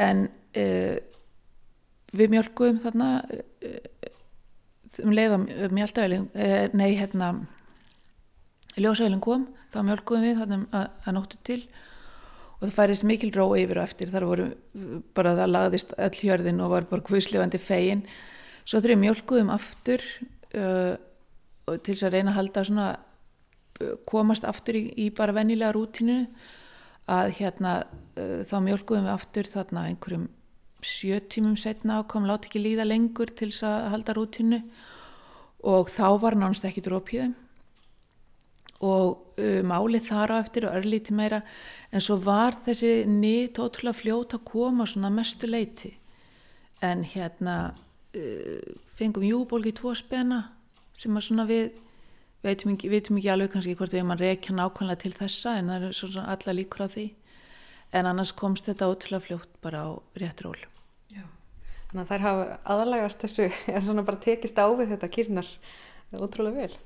[0.01, 0.97] en uh,
[2.15, 3.81] við mjölkuðum þarna uh,
[5.03, 5.39] um leið á
[5.75, 7.33] mjöldavelin uh, eh, nei hérna
[8.79, 11.61] ljósavelin kom, þá mjölkuðum við þarna að, að nóttu til.
[12.55, 14.47] Og það færist mikil ró yfir og eftir þar voru
[15.15, 18.05] bara það lagðist öll hjörðin og var bara hvuslefandi fegin.
[18.65, 20.03] Svo þurfum mjölkuðum aftur
[20.55, 22.89] til þess að reyna að halda svona
[24.09, 26.23] komast aftur í, í bara vennilega rútinu
[27.11, 30.29] að hérna uh, þá mjölkuðum við aftur þarna einhverjum
[30.85, 34.61] sjö tímum setna og kom láti ekki líða lengur til þess að halda rútinu
[35.65, 37.35] og þá var nánast ekki drópiðum
[38.85, 41.41] og uh, málið þar á eftir og örlíti meira
[41.93, 45.95] en svo var þessi nýtt ótrúlega fljóta að koma svona mestu leiti
[46.85, 50.43] en hérna uh, fengum júbólki tvo spena
[50.95, 51.73] sem að svona við
[52.45, 55.71] veitum ekki, veitum ekki alveg kannski hvort við erum að reykja nákvæmlega til þessa en
[55.73, 57.07] það er svona alla líkur á því.
[57.95, 60.59] En annars komst þetta ótrúlega fljótt bara á rétt ról.
[61.15, 61.23] Já.
[61.91, 65.55] Þannig að þær hafa aðalagast þessu er svona bara tekist á við þetta kýrnar
[66.19, 66.77] ótrúlega vel.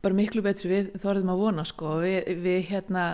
[0.00, 1.96] Bara miklu betri við þorðum að vona sko.
[2.04, 3.06] Við, við hérna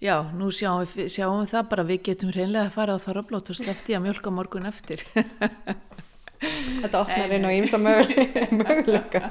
[0.00, 1.88] já, nú sjáum við, sjáum við það bara.
[1.88, 5.04] Við getum hreinlega að fara á þarrablót og slefti að mjölka morgun eftir
[6.40, 9.28] Þetta opnar inn á ímsa möguleika.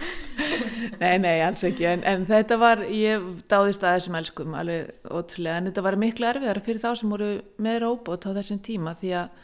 [0.99, 5.57] Nei, nei, alls ekki, en, en þetta var, ég dáðist að þessum elskum alveg ótrúlega,
[5.57, 9.13] en þetta var miklu erfiðar fyrir þá sem voru með róbot á þessum tíma því
[9.23, 9.43] að,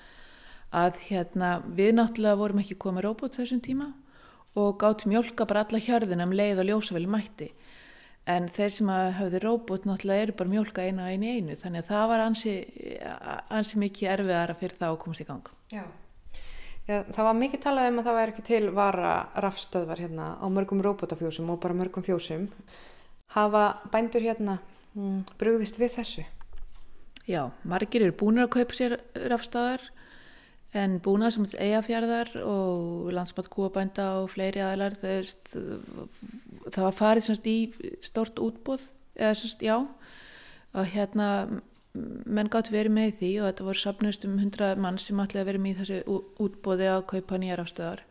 [0.83, 3.91] að hérna, við náttúrulega vorum ekki komið róbot þessum tíma
[4.55, 7.49] og gáttum hjálka bara alla hjörðina um leið og ljósaveli mætti.
[8.29, 11.83] En þeir sem hafði róbot náttúrulega eru bara mjölka einu og einu í einu, þannig
[11.83, 12.55] að það var ansi,
[13.53, 15.53] ansi mikið erfiðara fyrir þá að komast í gang.
[15.73, 15.85] Já.
[16.85, 20.45] Já, það var mikið talað um að það væri ekki til vara rafstöðvar hérna á
[20.53, 22.45] mörgum robotafjósum og bara mörgum fjósum.
[23.33, 24.59] Hafa bændur hérna
[24.93, 26.25] mm, brúðist við þessu?
[27.25, 28.99] Já, margir eru búin að kaupa sér
[29.31, 29.81] rafstöðar
[30.77, 37.57] en búin að sem eigafjörðar og landsmátt kúabænda og fleiri aðlar það, var farið í
[38.05, 38.83] stort útbúð
[39.15, 41.29] eða semst já og hérna
[42.25, 45.49] menn gátt verið með því og þetta voru sapnust um 100 mann sem ætlaði að
[45.51, 48.03] verið með þessu útbóði að kaupa nýjar afstöðar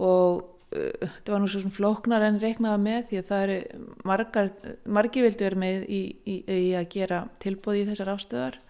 [0.00, 0.40] og
[0.72, 4.50] uh, þetta var nú svo svona flóknar en reiknaða með því að það eru margar,
[4.98, 8.60] margi vildi verið með í, í, í að gera tilbóði í þessar afstöðar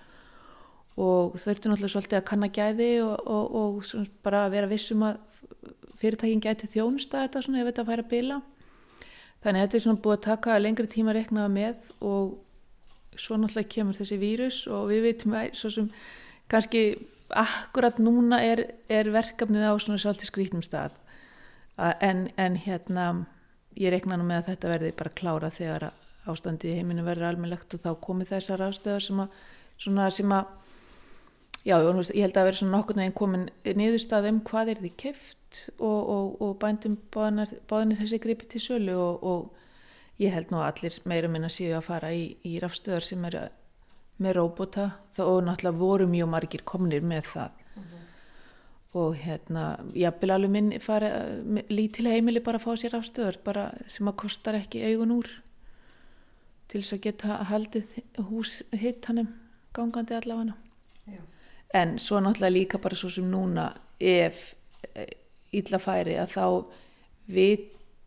[1.01, 5.21] og þurftu náttúrulega svolítið að kanna gæði og, og, og bara að vera vissum að
[6.01, 8.39] fyrirtækin gæti þjónusta þetta svona ef þetta fær að bila.
[9.41, 12.35] Þannig að þetta er svona búið að taka lengri tíma reknaða með og
[13.17, 15.89] svo náttúrulega kemur þessi vírus og við veitum að svo sem
[16.51, 16.85] kannski
[17.31, 20.97] akkurat núna er, er verkefnið á svona svolítið skrítnum stað.
[21.79, 23.11] En, en hérna
[23.79, 25.91] ég rekna nú með að þetta verði bara klára þegar
[26.29, 29.37] ástandi í heiminu verður almennlegt og þá komið þessar ástöðar sem að,
[29.79, 30.57] sem að
[31.61, 33.43] Já, ég held að verði svona nokkurnu einn komin
[33.77, 38.95] niðurstað um hvað er því keft og, og, og bændum báðinir þessi gripi til sölu
[38.97, 39.60] og, og
[40.21, 43.39] ég held nú að allir meira minna síðu að fara í, í rafstöðar sem er
[44.21, 44.91] með róbota
[45.25, 47.51] og náttúrulega voru mjög margir komnir með það.
[47.51, 48.09] Mm -hmm.
[49.01, 49.65] og hérna,
[49.95, 51.11] jafnvel alveg minn fara
[51.69, 55.29] lítil heimili bara að fá sér rafstöðar bara sem að kostar ekki augun úr
[56.69, 57.85] til þess að geta haldið
[58.29, 59.29] hús hitt hannum
[59.73, 60.55] gangandi allavega.
[61.07, 61.23] Já.
[61.75, 64.55] En svo náttúrulega líka bara svo sem núna ef
[65.53, 66.47] illa eh, færi að þá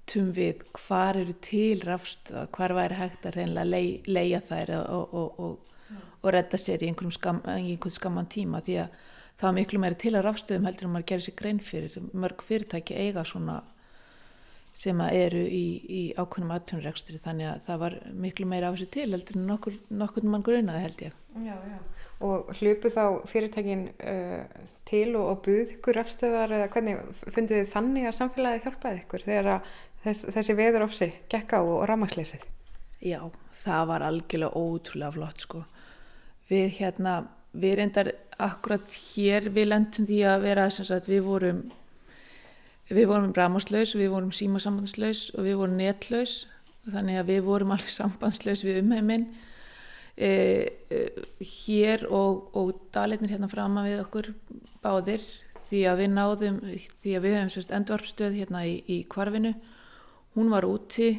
[0.04, 5.14] vitum við hvar eru til rafstöða, hvar væri hægt að reynilega lei, leia þær og,
[5.14, 5.60] og, og,
[6.22, 8.90] og redda sér í einhverjum skam, einhvern skamman tíma því að
[9.40, 11.96] það er miklu meiri til að rafstöðum heldur en maður gerir sér grein fyrir.
[12.14, 13.64] Mörg fyrirtæki eiga svona
[14.74, 19.10] sem eru í, í ákveðnum aðtunurrekstri þannig að það var miklu meira á þessu til
[19.12, 21.18] heldur en nokkur, nokkur mann grunaði held ég.
[21.46, 21.80] Já, já.
[22.24, 24.46] Og hlupu þá fyrirtækin uh,
[24.90, 29.26] til og, og buð ykkur afstöðar eða hvernig fundið þið þannig að samfélagi hjálpaði ykkur
[29.28, 29.50] þegar
[30.04, 32.44] þess, þessi veður ofsi gekka á og, rámasleysið?
[33.04, 33.20] Já,
[33.64, 35.64] það var algjörlega ótrúlega flott sko.
[36.50, 37.16] Við hérna,
[37.52, 41.64] við reyndar akkurat hér við lendum því að vera sagt, við vorum
[42.90, 46.44] við vorum rámaslaus, við vorum símasambanslaus og við vorum netlaus
[46.92, 49.30] þannig að við vorum alveg sambandslaus við umheiminn
[50.18, 50.32] e,
[50.92, 51.06] e,
[51.64, 54.34] hér og, og dalitnir hérna fram að við okkur
[54.84, 55.24] báðir
[55.70, 56.60] því að við náðum,
[57.02, 59.56] því að við hefum endvarpstöð hérna í, í kvarfinu
[60.36, 61.16] hún var úti.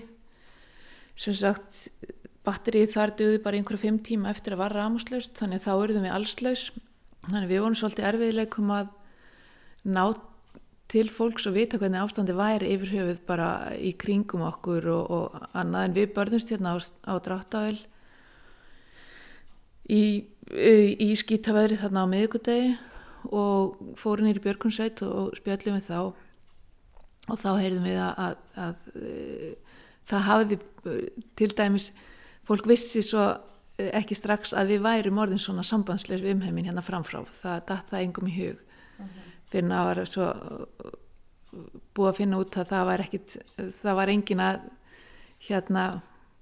[1.15, 1.89] Sem sagt
[2.45, 6.07] batterið þar döði bara einhverja fimm tíma eftir að var rámuslaust þannig að þá eruðum
[6.07, 6.65] við allslaus.
[7.31, 8.91] Þannig við vorum svolítið erfiðleikum að
[9.85, 10.05] ná
[10.95, 13.49] til fólks og vita hvernig ástandi væri yfir höfuð bara
[13.79, 15.89] í kringum okkur og, og annað.
[15.89, 17.79] En við börnumst hérna á, á dráttavel
[19.89, 20.03] í,
[20.53, 22.75] í skýtaveðri þarna á miðugudegi
[23.33, 26.01] og fórum nýri Björgunsveit og spjöldum við þá
[27.29, 29.55] og þá heyrðum við að, að, að, að e,
[30.11, 30.59] það hafiði
[31.39, 31.89] til dæmis
[32.45, 33.25] fólk vissi svo
[33.79, 37.23] e, ekki strax að við værum orðin svona sambandsleis við umheimin hérna framfrá.
[37.41, 38.61] Það datta engum í hug.
[38.99, 39.33] Uh -huh.
[39.51, 40.27] fyrir að það var svo
[41.95, 43.37] búið að finna út að það var ekkit
[43.83, 44.61] það var engin að
[45.49, 45.85] hérna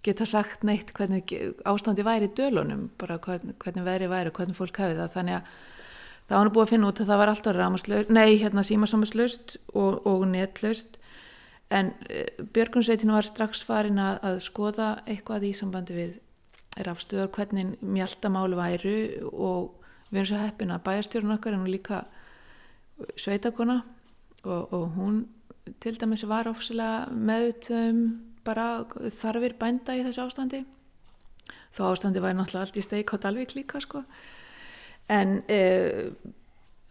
[0.02, 1.30] geta sagt neitt hvernig
[1.68, 5.36] ástandi væri í dölunum, bara hvernig, hvernig veri væri og hvernig fólk hafi það, þannig
[5.38, 5.42] að
[6.28, 9.56] það var nú búið að finna út að það var alltaf rámaslaust, nei, hérna símasámaslaust
[9.74, 10.98] og, og netlaust,
[11.72, 16.12] en e, Björgunsveitinu var strax farin að, að skoða eitthvað í sambandi við
[16.86, 18.96] rafstöður, hvernig mjaltamálu væru
[19.32, 19.78] og
[20.10, 22.02] við erum svo heppin að bæjarstjórun okkar en hún líka
[23.16, 23.82] sveitakona
[24.44, 25.22] og, og hún
[25.80, 28.04] til dæmis var ofsilega meðutum
[28.44, 28.84] bara
[29.20, 30.62] þarfir bænda í þessu ástandi.
[31.72, 34.02] Þá ástandi væri náttúrulega allt í steik á Dalvik líka sko
[35.08, 36.10] en eh,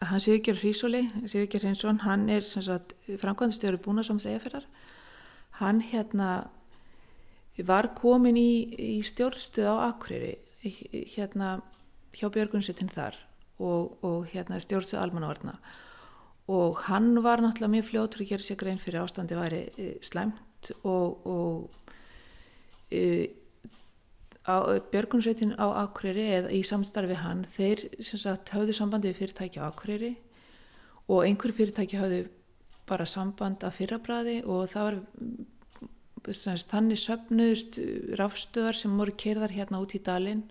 [0.01, 4.65] hann Sigurger Hrísóli Sigurger Hrinsson, hann er framkvæmstjóri búna som segjaferðar
[5.61, 6.49] hann hérna
[7.67, 10.37] var komin í, í stjórnstuð á Akureyri
[11.15, 11.59] hérna
[12.15, 13.17] hjá Björgunsettin þar
[13.61, 15.57] og, og hérna stjórnstuð almannavarna.
[16.51, 20.71] Og hann var náttúrulega mjög fljótur að gera sér grein fyrir ástandi væri eh, slæmt
[20.83, 21.93] og, og
[22.91, 23.29] e,
[24.45, 30.15] Björgunsveitin á Akureyri eða í samstarfi hann þeir sagt, hafðu sambandi við fyrirtæki á Akureyri
[31.11, 32.23] og einhver fyrirtæki hafðu
[32.89, 34.97] bara samband af fyrrabræði og það var
[36.71, 37.79] þannig söpnuðust
[38.19, 40.43] rafstöðar sem voru kerðar hérna út í dalinn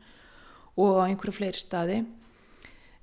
[0.78, 1.98] og á einhverju fleiri staði.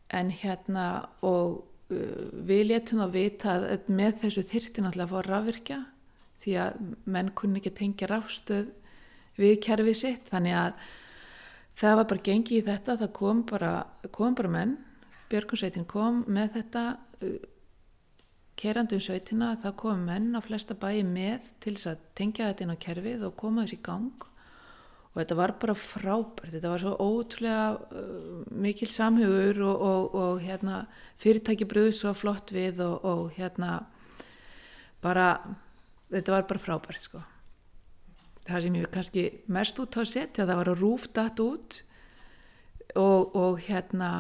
[0.08, 0.88] En hérna
[1.26, 5.80] og við letum að vita að með þessu þyrti náttúrulega að fá rafvirkja
[6.44, 8.72] því að menn kunni ekki tengja ráfstöð
[9.38, 10.30] við kerfið sitt.
[10.32, 10.88] Þannig að
[11.78, 13.74] það var bara gengið í þetta það kom bara,
[14.16, 14.78] kom bara menn
[15.28, 16.84] Björgunsveitin kom með þetta
[17.28, 17.36] uh,
[18.58, 22.74] kerandum sveitina það kom menn á flesta bæi með til þess að tengja þetta inn
[22.74, 24.26] á kerfið og koma þess í gang.
[25.12, 30.44] Og þetta var bara frábært þetta var svo ótrúlega uh, mikil samhugur og, og, og
[30.46, 30.84] hérna,
[31.22, 33.82] fyrirtæki bröðu svo flott við og, og hérna
[35.04, 35.34] bara
[36.10, 37.22] þetta var bara frábært sko
[38.48, 41.82] það sem ég kannski mest út á að setja það var að rúftat út
[42.96, 44.12] og, og hérna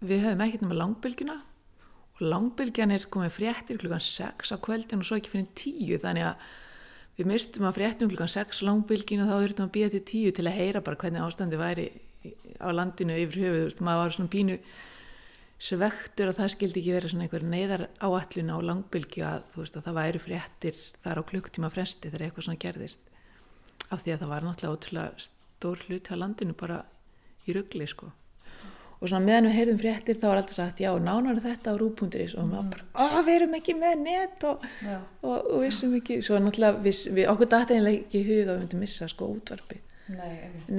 [0.00, 1.36] við höfum ekkert nema langbylgina
[2.18, 6.28] og langbylgjan er komið fréttir klukkan 6 á kveldin og svo ekki fyrir 10 þannig
[6.30, 6.48] að
[7.18, 10.46] við mistum að fréttum klukkan 6 langbylgin og þá þurftum að býja til 10 til
[10.46, 11.88] að heyra bara hvernig ástandi væri
[12.58, 14.58] á landinu yfir höfuð, þú veist, maður var svona pínu
[15.58, 19.78] svektur og það skildi ekki vera svona einhver neyðar áallin á langbylgi að þú veist
[19.78, 23.07] að það væri fréttir þar á klukktíma fresti þegar eitthvað svona gerðist
[23.90, 26.78] af því að það var náttúrulega ótrúlega stór hlut á landinu bara
[27.48, 28.12] í ruggli sko.
[28.98, 32.34] Og svona meðan við heyrðum fréttir þá var alltaf sagt já, nánar þetta á rúpunduris
[32.34, 34.64] og maður bara, ó, við erum ekki með net og,
[35.22, 36.16] og, og vissum ekki.
[36.26, 39.30] Svo náttúrulega, við, við okkur dætti einlega ekki í huga að við myndum missa sko
[39.36, 39.78] útvarpi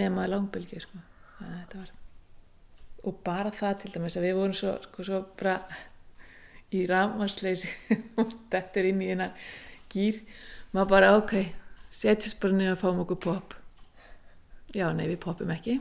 [0.02, 1.00] nema langbylgi sko.
[1.38, 1.96] Þannig að þetta var
[3.08, 5.56] og bara það til dæmis að við vorum svo, sko, svo bara
[6.76, 7.70] í ramasleysi
[8.20, 9.36] og þetta er inn í einan
[9.90, 10.20] gýr
[10.76, 11.36] maður bara, ok,
[11.92, 13.60] setjast bara niður og fáum okkur pop
[14.76, 15.80] já, nei, við popum ekki.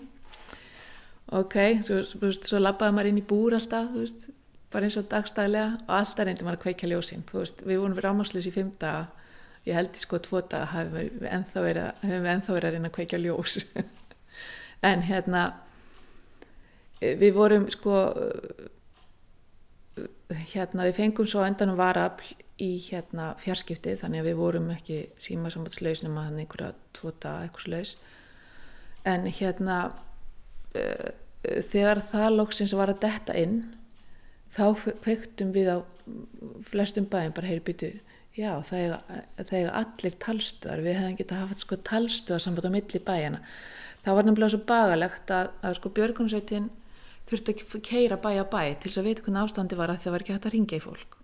[1.36, 4.26] Ok, svo, svo, svo lappaði maður inn í búr alltaf, þú veist,
[4.72, 7.96] bara eins og dagstæðilega og alltaf reyndi maður að kveikja ljósinn, þú veist, við vorum
[7.98, 9.08] við rámaslis í daga,
[9.68, 13.20] ég held í sko tvo daga hafum við ennþá verið, verið að reyna að kveikja
[13.20, 13.58] ljós,
[14.90, 15.44] en hérna,
[17.02, 17.98] við vorum sko,
[20.52, 25.52] hérna, við fengum svo endanum varafl í hérna fjarskiptið, þannig að við vorum ekki síma
[25.54, 27.94] sambandslausnum að hann einhverja tvo daga eitthvað slaus,
[29.06, 29.78] en hérna,
[30.74, 31.10] uh,
[31.70, 33.60] þegar það loksins var að detta inn
[34.52, 34.64] þá
[35.04, 35.78] kvektum við á
[36.68, 37.90] flestum bæum bara heyri byttu
[38.38, 43.40] já er allir talstöðar við hefðum getið haft sko talstöðar samt á milli bæjana
[44.04, 46.68] það var nefnilega svo bagalegt að, að sko Björgunsveitin
[47.28, 50.24] þurfti ekki keira bæja bæ til þess að veit hvernig ástandi var að það var
[50.24, 51.18] ekki hægt að ringja í fólk.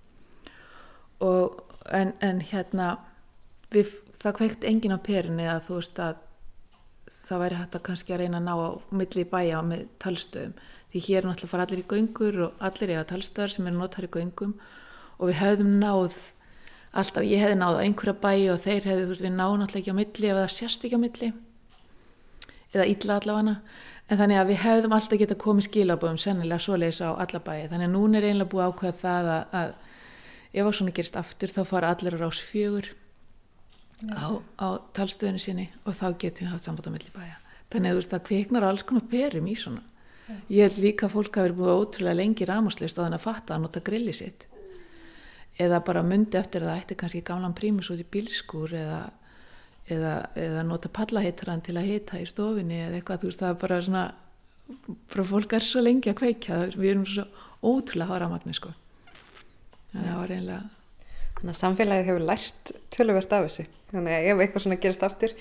[1.24, 2.90] Og en, en hérna
[3.72, 6.20] við, það kveikt engin á perinni að þú veist að
[7.14, 8.68] það væri hægt að kannski að reyna að ná á
[9.00, 10.54] milli bæja með talstöðum.
[10.92, 14.12] Því hér náttúrulega fara allir í göngur og allir eiga talstöðar sem eru notar í
[14.14, 14.54] göngum.
[15.18, 16.20] Og við hefðum náð
[16.94, 19.82] alltaf, ég hefði náð á einhverja bæja og þeir hefði, þú veist, við náðum náttúrulega
[19.82, 21.32] ekki á milli ef það sérst ekki á milli.
[22.74, 23.56] Eða illa allavega
[24.08, 27.88] en þannig að við hefðum alltaf geta komið skilabóðum sennilega svoleiðis á alla bæja þannig
[27.88, 29.72] að núna er einlega búið ákveð það að, að
[30.54, 32.90] ef það svona gerist aftur þá fara allir á rás fjögur
[34.12, 37.36] á, á talstöðinu sinni og þá getum við haft samband á milli bæja.
[37.72, 39.82] Þannig að þú veist að kviknar alls konar perum í svona.
[40.24, 40.36] Ja.
[40.48, 43.64] ég held líka að fólk hafi búið ótrúlega lengi rámaslist og þannig að fatta að
[43.66, 44.46] nota grilli sitt.
[45.60, 49.00] Eða bara myndi eftir það ætti kannski gamlan prímus út í bílskúr eða,
[49.88, 53.58] eða, eða nota pallahitran til að hita í stofinni eða eitthvað þú veist það er
[53.64, 54.04] bara svona
[55.12, 57.26] bara fólk er svo lengi að kveikja við erum svo
[57.64, 58.72] ótrúlega háramagni sko
[59.92, 60.62] þannig að það var einlega
[61.44, 63.64] Þannig að samfélagið hefur lært töluvert af þessu.
[63.90, 65.32] Þannig að ef eitthvað svona gerist aftur,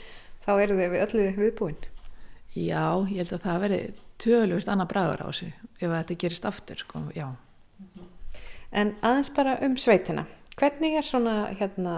[0.43, 1.77] þá eru þau við öllu viðbúin.
[2.59, 3.77] Já, ég held að það veri
[4.19, 7.27] töluvert annað bræður á þessu ef þetta gerist aftur, sko, já.
[8.75, 10.25] En aðeins bara um sveitina.
[10.59, 11.95] Hvernig er svona hérna,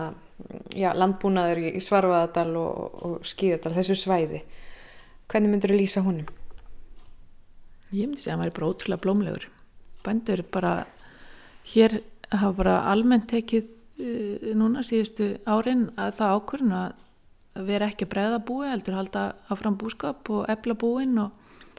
[0.75, 4.41] já, landbúnaður í Svarfaðadal og, og Skíðadal, þessu svæði?
[5.31, 6.27] Hvernig myndur þú lýsa honum?
[7.93, 9.47] Ég myndi segja að það væri bara ótrúlega blómlegur.
[10.05, 10.73] Bændur bara,
[11.71, 11.99] hér
[12.31, 18.41] hafa bara almennt tekið Eh, núna síðustu árin að það ákvörðun að vera ekki breða
[18.43, 21.37] búi heldur halda áfram búskap og ebla búin og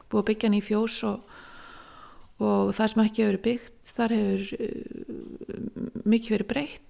[0.09, 1.21] búa byggjan í fjós og,
[2.41, 6.86] og það sem ekki hefur byggt þar hefur uh, mikið verið breytt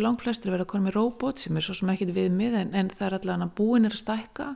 [0.00, 2.74] langt flestir verið að koma með robot sem er svo sem ekki við mið en,
[2.74, 4.50] en það er allavega búin er að stækka.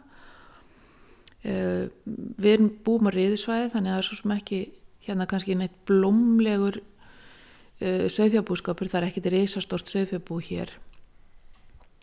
[1.41, 1.89] Uh,
[2.37, 4.61] við erum búin á riðisvæði þannig að það er svo sem ekki
[5.07, 10.75] hérna kannski neitt blómlegur uh, söðfjabúskapur, það er ekkit reysastort söðfjabú hér.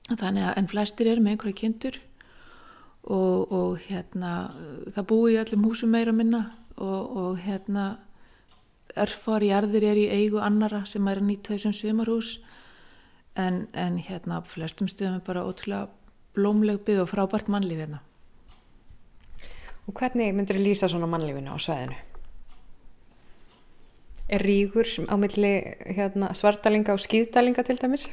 [0.08, 2.02] Þannig að en flestir eru með einhverja kindur
[3.08, 4.34] og, og hérna
[4.96, 6.46] það búi í öllum húsum meira minna
[6.78, 7.98] og, og hérna
[8.98, 12.38] örfar jarðir er í eigu annara sem er að nýta þessum sömarhús
[13.38, 15.88] en, en hérna flestum stöðum er bara ótrúlega
[16.38, 18.04] blómleg byggð og frábært mannlíf hérna
[19.88, 21.96] Og hvernig myndur þú lýsa svona mannlífinu á sveðinu?
[24.28, 25.54] er ríkur á milli
[25.96, 28.08] hérna, svartalinga og skýðdalinga til dæmis?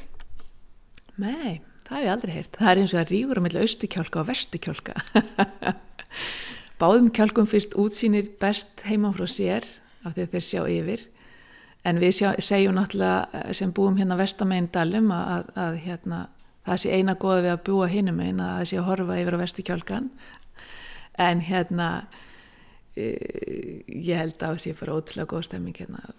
[1.19, 2.59] Nei, það hef ég aldrei heyrt.
[2.59, 4.95] Það er eins og það ríkur á milli austukjálka og vestukjálka.
[6.81, 9.67] Báðum kjálkum fyrst útsýnir best heima frá sér
[10.03, 11.05] af því að þeir sjá yfir.
[11.85, 16.21] En við sjá, segjum náttúrulega eh, sem búum hérna vestamegin dalum að, að, að hérna,
[16.65, 19.37] það sé eina goða við að búa hinnum einn að það sé að horfa yfir
[19.37, 20.13] á vestukjálkan.
[21.25, 21.89] En hérna
[22.95, 26.13] Eh, ég held að það sé bara ótrúlega góð stemming hérna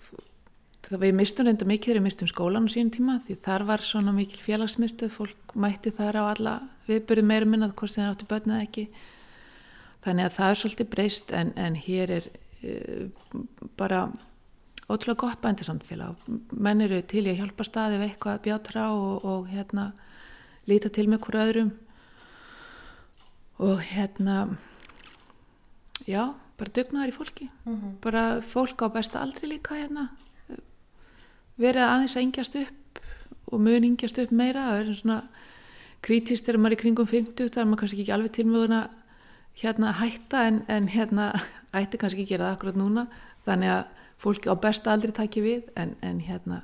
[0.85, 3.85] það við mistum reynda mikið þegar við mistum skólan á sínum tíma því þar var
[3.87, 6.53] svona mikil félagsmyndstuð fólk mætti þar á alla
[6.85, 8.85] viðbyrði meira minnað hvort sem það áttu börnað ekki
[10.05, 12.29] þannig að það er svolítið breyst en, en hér er
[12.61, 13.41] uh,
[13.81, 14.03] bara
[14.91, 16.17] ótrúlega gott bændasamfélag.
[16.53, 19.91] Menn eru til í að hjálpa staði við eitthvað að bjátra og, og hérna
[20.67, 21.73] líta til með hverju öðrum
[23.67, 24.37] og hérna
[26.07, 27.49] já, bara dugnaðar í fólki.
[28.05, 30.11] Bara fólk á besta aldri líka hérna
[31.57, 33.01] verið aðeins að yngjast upp
[33.47, 34.69] og mun yngjast upp meira.
[34.71, 35.19] Það er svona
[36.05, 38.89] krítist þegar maður er í kringum 50, það er maður kannski ekki alveg tilmöðun að
[39.57, 41.31] hérna hætta en, en hérna
[41.83, 43.07] ætti kannski ekki gera það akkurat núna
[43.47, 46.63] þannig að fólki á besta aldri taki við en, en hérna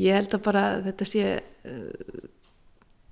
[0.00, 2.28] ég held að bara þetta sé uh,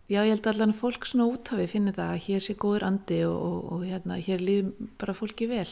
[0.09, 3.21] já ég held að allan fólk svona úthafi finni það að hér sé góður andi
[3.29, 5.69] og, og, og hérna hér líður bara fólki vel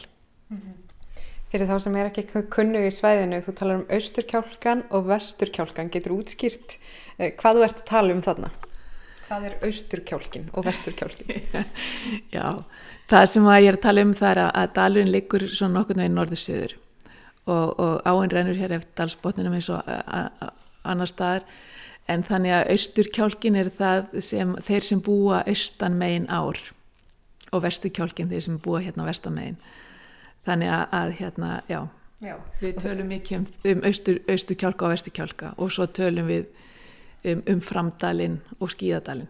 [1.47, 6.17] Fyrir þá sem er ekki kunnu í svæðinu, þú talar um austurkjálkan og vesturkjálkan, getur
[6.17, 8.49] útskýrt eh, hvað þú ert að tala um þarna?
[9.29, 11.47] Hvað er austurkjálkin og vesturkjálkin?
[12.35, 12.43] Já,
[13.07, 15.79] það sem að ég er að tala um það er að, að dalurinn liggur svona
[15.79, 16.77] nokkurnu í norður-söður
[17.47, 19.91] og, og áinn rennur hér eftir dalsbotninum eins og
[20.87, 21.45] annar staðar.
[22.07, 26.59] En þannig að austurkjálkin er það sem þeir sem búa austan megin ár.
[27.51, 29.57] Og vesturkjálkin þeir sem búa hérna vestan megin.
[30.47, 31.81] Þannig að, að hérna, já.
[32.17, 32.33] Já.
[32.57, 35.51] við tölum mikið um, um austur, austurkjálka og vesturkjálka.
[35.59, 36.47] Og svo tölum við
[37.27, 39.29] um, um framdalinn og skíðadalinn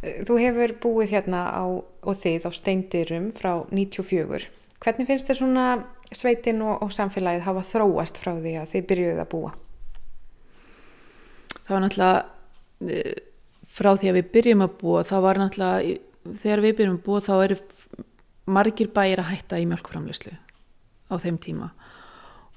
[0.00, 4.46] Þú hefur búið hérna á, og þið á steindyrum frá 94.
[4.80, 5.64] Hvernig finnst þér svona
[6.16, 9.52] sveitin og, og samfélagið hafa þróast frá því að þið byrjuðið að búa?
[11.70, 13.18] það var náttúrulega eh,
[13.70, 15.98] frá því að við byrjum að búa þá var náttúrulega,
[16.42, 17.58] þegar við byrjum að búa þá eru
[18.50, 21.70] margir bæir að hætta í mjölkframleyslu á þeim tíma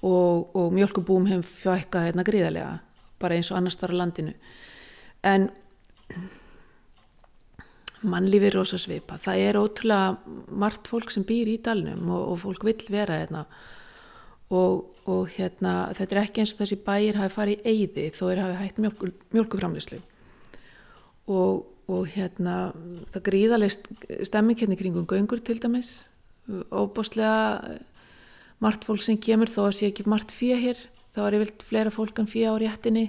[0.02, 2.80] og, og mjölkubúum hefum fjökkað hérna gríðarlega
[3.22, 4.34] bara eins og annars þar á landinu
[5.24, 5.52] en
[8.10, 12.41] mannlífi er rosa svipa það er ótrúlega margt fólk sem býr í dalnum og, og
[12.43, 13.45] fólk vill vera hérna.
[14.54, 18.26] Og, og hérna, þetta er ekki eins og þessi bæir hafi farið í eyði þó
[18.30, 20.01] er hafi hægt mjölku, mjölkuframleyslu
[21.32, 22.58] og, og hérna
[23.14, 23.89] það gríðalegt
[24.28, 26.04] stemming hérna kringum göngur til dæmis.
[26.70, 27.80] Óbáslega
[28.62, 30.84] margt fólk sem kemur þó að sé ekki margt fyrir hér
[31.16, 33.08] þá er yfirlt fleira fólk en fyrir á réttinni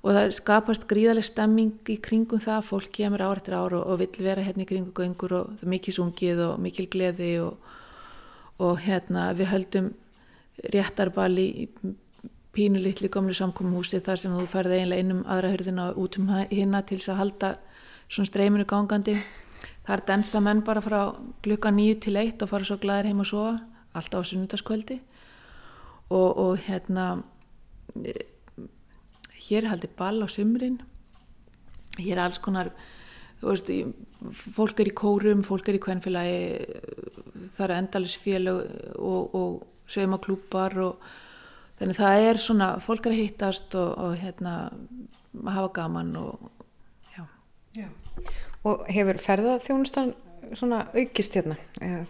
[0.00, 3.98] og það skapast gríðaleg stemming í kringum það, fólk kemur ár eftir ár og, og
[4.00, 7.72] vill vera hérna í kringum göngur og það er mikið sungið og mikil gleði og,
[8.64, 9.90] og hérna við höldum
[10.72, 11.50] réttarbal í
[12.54, 16.82] pínu litli gamlu samkomhúsi þar sem þú ferði eiginlega innum aðra hörðina út um hinna
[16.82, 17.50] til þess að halda
[18.10, 19.20] svona streyminu gangandi.
[19.86, 21.00] Þar dansa menn bara frá
[21.44, 23.54] klukka nýju til eitt og fara svo glæðir heim og sofa,
[23.94, 24.98] alltaf á sunnundaskvöldi
[26.10, 27.06] og, og hérna
[29.50, 30.78] hér er haldið ball á sumrin,
[31.98, 32.70] hér er alls konar,
[33.42, 33.70] veist,
[34.54, 36.38] fólk er í kórum, fólk er í kvenfélagi,
[37.56, 38.62] það eru endalisfélög
[38.96, 41.10] og, og saumaklúpar og
[41.80, 46.50] þannig það er svona, fólk er að hittast og, og hérna að hafa gaman og
[47.16, 47.24] já.
[47.78, 47.88] Já.
[48.66, 50.12] Og hefur ferðaþjónustan
[50.58, 51.56] svona aukist hérna?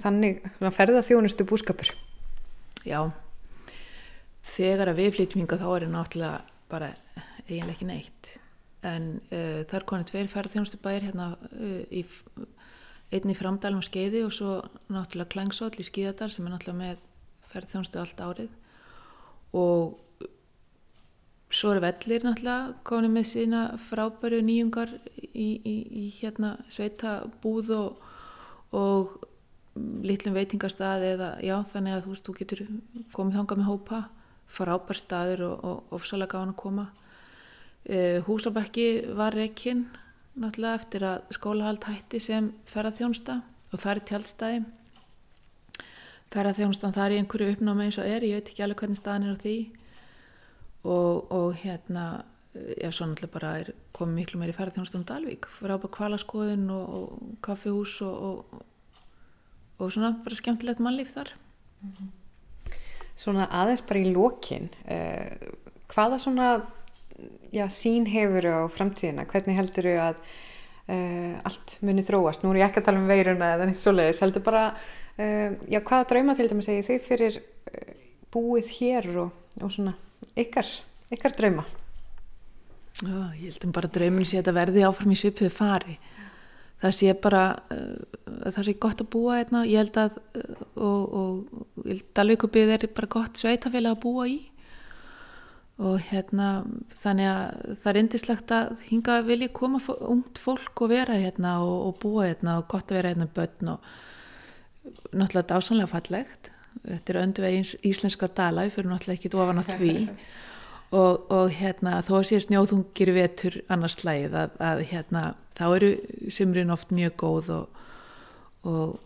[0.00, 1.92] Þannig ferðaþjónustu búskapur?
[2.86, 3.10] Já,
[4.56, 6.38] þegar að við flytjum hingað þá er það náttúrulega
[6.70, 6.90] bara
[7.56, 8.32] eiginlega ekki neitt.
[8.86, 12.22] En uh, það er konið tveir ferðarþjónustu bæir hérna uh, í, f-
[13.12, 17.02] einn í framdælum skeiði og svo náttúrulega Klængsóll í skíðadal sem er náttúrulega með
[17.52, 18.54] ferðarþjónustu allt árið.
[19.58, 19.98] Og
[21.50, 24.92] svo eru vellir náttúrulega konið með sína frábæru nýjungar
[25.34, 28.06] í, í, í hérna sveita búð og,
[28.76, 29.18] og
[30.06, 32.62] litlum veitingastað eða já þannig að þú veist þú getur
[33.14, 34.00] komið þangað með hópa
[34.50, 36.86] frábær staður og ofsalega gáðan að koma
[37.88, 39.86] uh, Húsabekki var rekinn
[40.40, 44.60] náttúrulega eftir að skólahald hætti sem ferðarþjónsta og það er tjaldstæði.
[46.30, 49.26] Ferðarþjónstan það er í einhverju uppnámi eins og er ég veit ekki alveg hvernig staðan
[49.26, 49.56] er á því.
[50.80, 52.04] Og, og hérna
[52.54, 55.50] eh, já svo náttúrulega bara er komið miklu meiri ferðarþjónstan á Dalvík.
[55.58, 58.54] Frábær kvalaskoðun og, og kaffihús og,
[59.80, 61.34] og svona bara skemmtilegt mannlíf þar.
[63.18, 65.50] Svona aðeins bara í lokin, uh,
[65.92, 66.52] hvaða svona
[67.54, 69.26] já, sín hefur á framtíðina?
[69.30, 72.44] Hvernig heldur þau að uh, allt muni þróast?
[72.44, 74.64] Nú er ég ekki að tala um veiruna eða neitt svoleiðis, heldur bara,
[75.16, 77.92] uh, já, hvaða drauma til dæmis segir þið fyrir uh,
[78.34, 79.96] búið hér og, og svona
[80.38, 80.70] ykkar,
[81.10, 81.66] ykkar drauma?
[83.00, 85.96] Já, ég held um bara draumin sé að verði áfram í svipuðu fari.
[86.80, 87.42] Það sé bara,
[88.56, 90.14] það sé gott að búa hérna, ég held að,
[90.80, 94.38] og, og, og Dalvíkubið er bara gott sveitafélag að búa í
[95.80, 96.48] og hérna,
[97.00, 101.76] þannig að það er indislegt að hinga vilja koma ungt fólk og vera hérna og,
[101.88, 103.86] og búa hérna og gott að vera hérna börn og
[105.14, 106.50] náttúrulega dásanlega fallegt.
[106.84, 109.96] Þetta er öndu veginn íslenskra dala, við fyrir náttúrulega ekki ofan að því.
[110.90, 115.20] Og, og hérna þó að sé snjóðungir vetur annars slæðið að, að hérna
[115.54, 115.90] þá eru
[116.34, 117.84] sumrin oft mjög góð og,
[118.66, 118.96] og,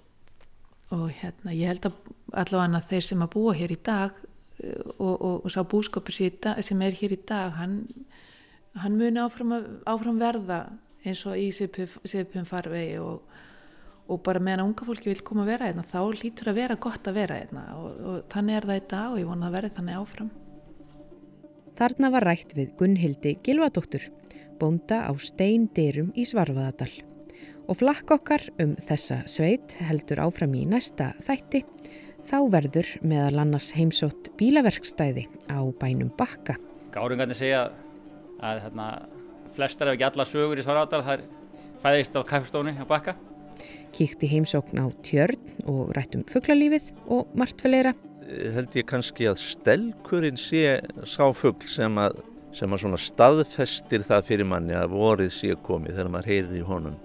[0.97, 1.99] og hérna ég held að
[2.41, 4.17] allavega þeir sem að búa hér í dag
[4.99, 7.81] og sá búskopur sem er hér í dag hann,
[8.79, 10.61] hann muni áfram, áfram verða
[11.05, 13.25] eins og í sipum farvegi og
[14.05, 17.09] og bara meðan unga fólki vil koma að vera einna þá lítur að vera gott
[17.09, 19.71] að vera einna og, og þannig er það í dag og ég vona að verði
[19.79, 20.31] þannig áfram.
[21.75, 24.05] Þarna var rætt við Gunnhildi Gilvadóttur,
[24.61, 26.93] bónda á steindyrum í Svarfaðadal.
[27.65, 31.65] Og flakk okkar um þessa sveit heldur áfram í næsta þætti,
[32.29, 36.57] þá verður meðal annars heimsótt bílaverkstæði á bænum Bakka.
[36.95, 37.69] Gáringarnir segja
[38.45, 38.89] að hérna,
[39.57, 41.29] flestar ef ekki alla sögur í Svarfaðadal þar
[41.85, 43.17] fæðist á kaffestónu á Bakka
[43.95, 45.39] kíkti heimsókn á tjörn
[45.71, 47.95] og rættum fugglalífið og margt fleira.
[48.25, 52.19] Held ég kannski að stelkurinn sé sáfugl sem að,
[52.57, 56.97] sem að staðfestir það fyrir manni að vorið sé komið þegar maður heyrir í honum.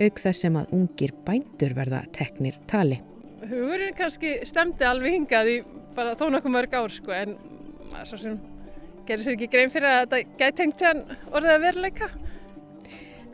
[0.00, 3.00] Auk þess sem að ungir bændur verða teknir tali.
[3.40, 5.58] Hugurinn kannski stemdi alveg hingað í
[5.96, 7.36] bara þó nokkuð mörg ár sko en
[8.04, 8.36] svo sem
[9.08, 12.10] gerir sér ekki grein fyrir að þetta gæti hengt hann orðið að veruleika.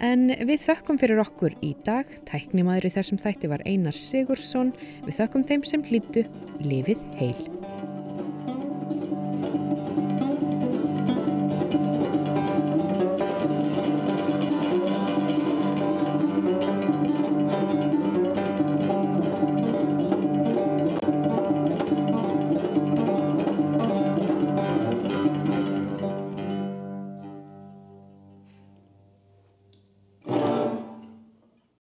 [0.06, 2.10] En við þökkum fyrir okkur í dag.
[2.28, 4.74] Tæknimaður í þessum þætti var Einar Sigursson.
[5.06, 6.26] Við þökkum þeim sem hlýttu.
[6.60, 7.75] Lifið heil.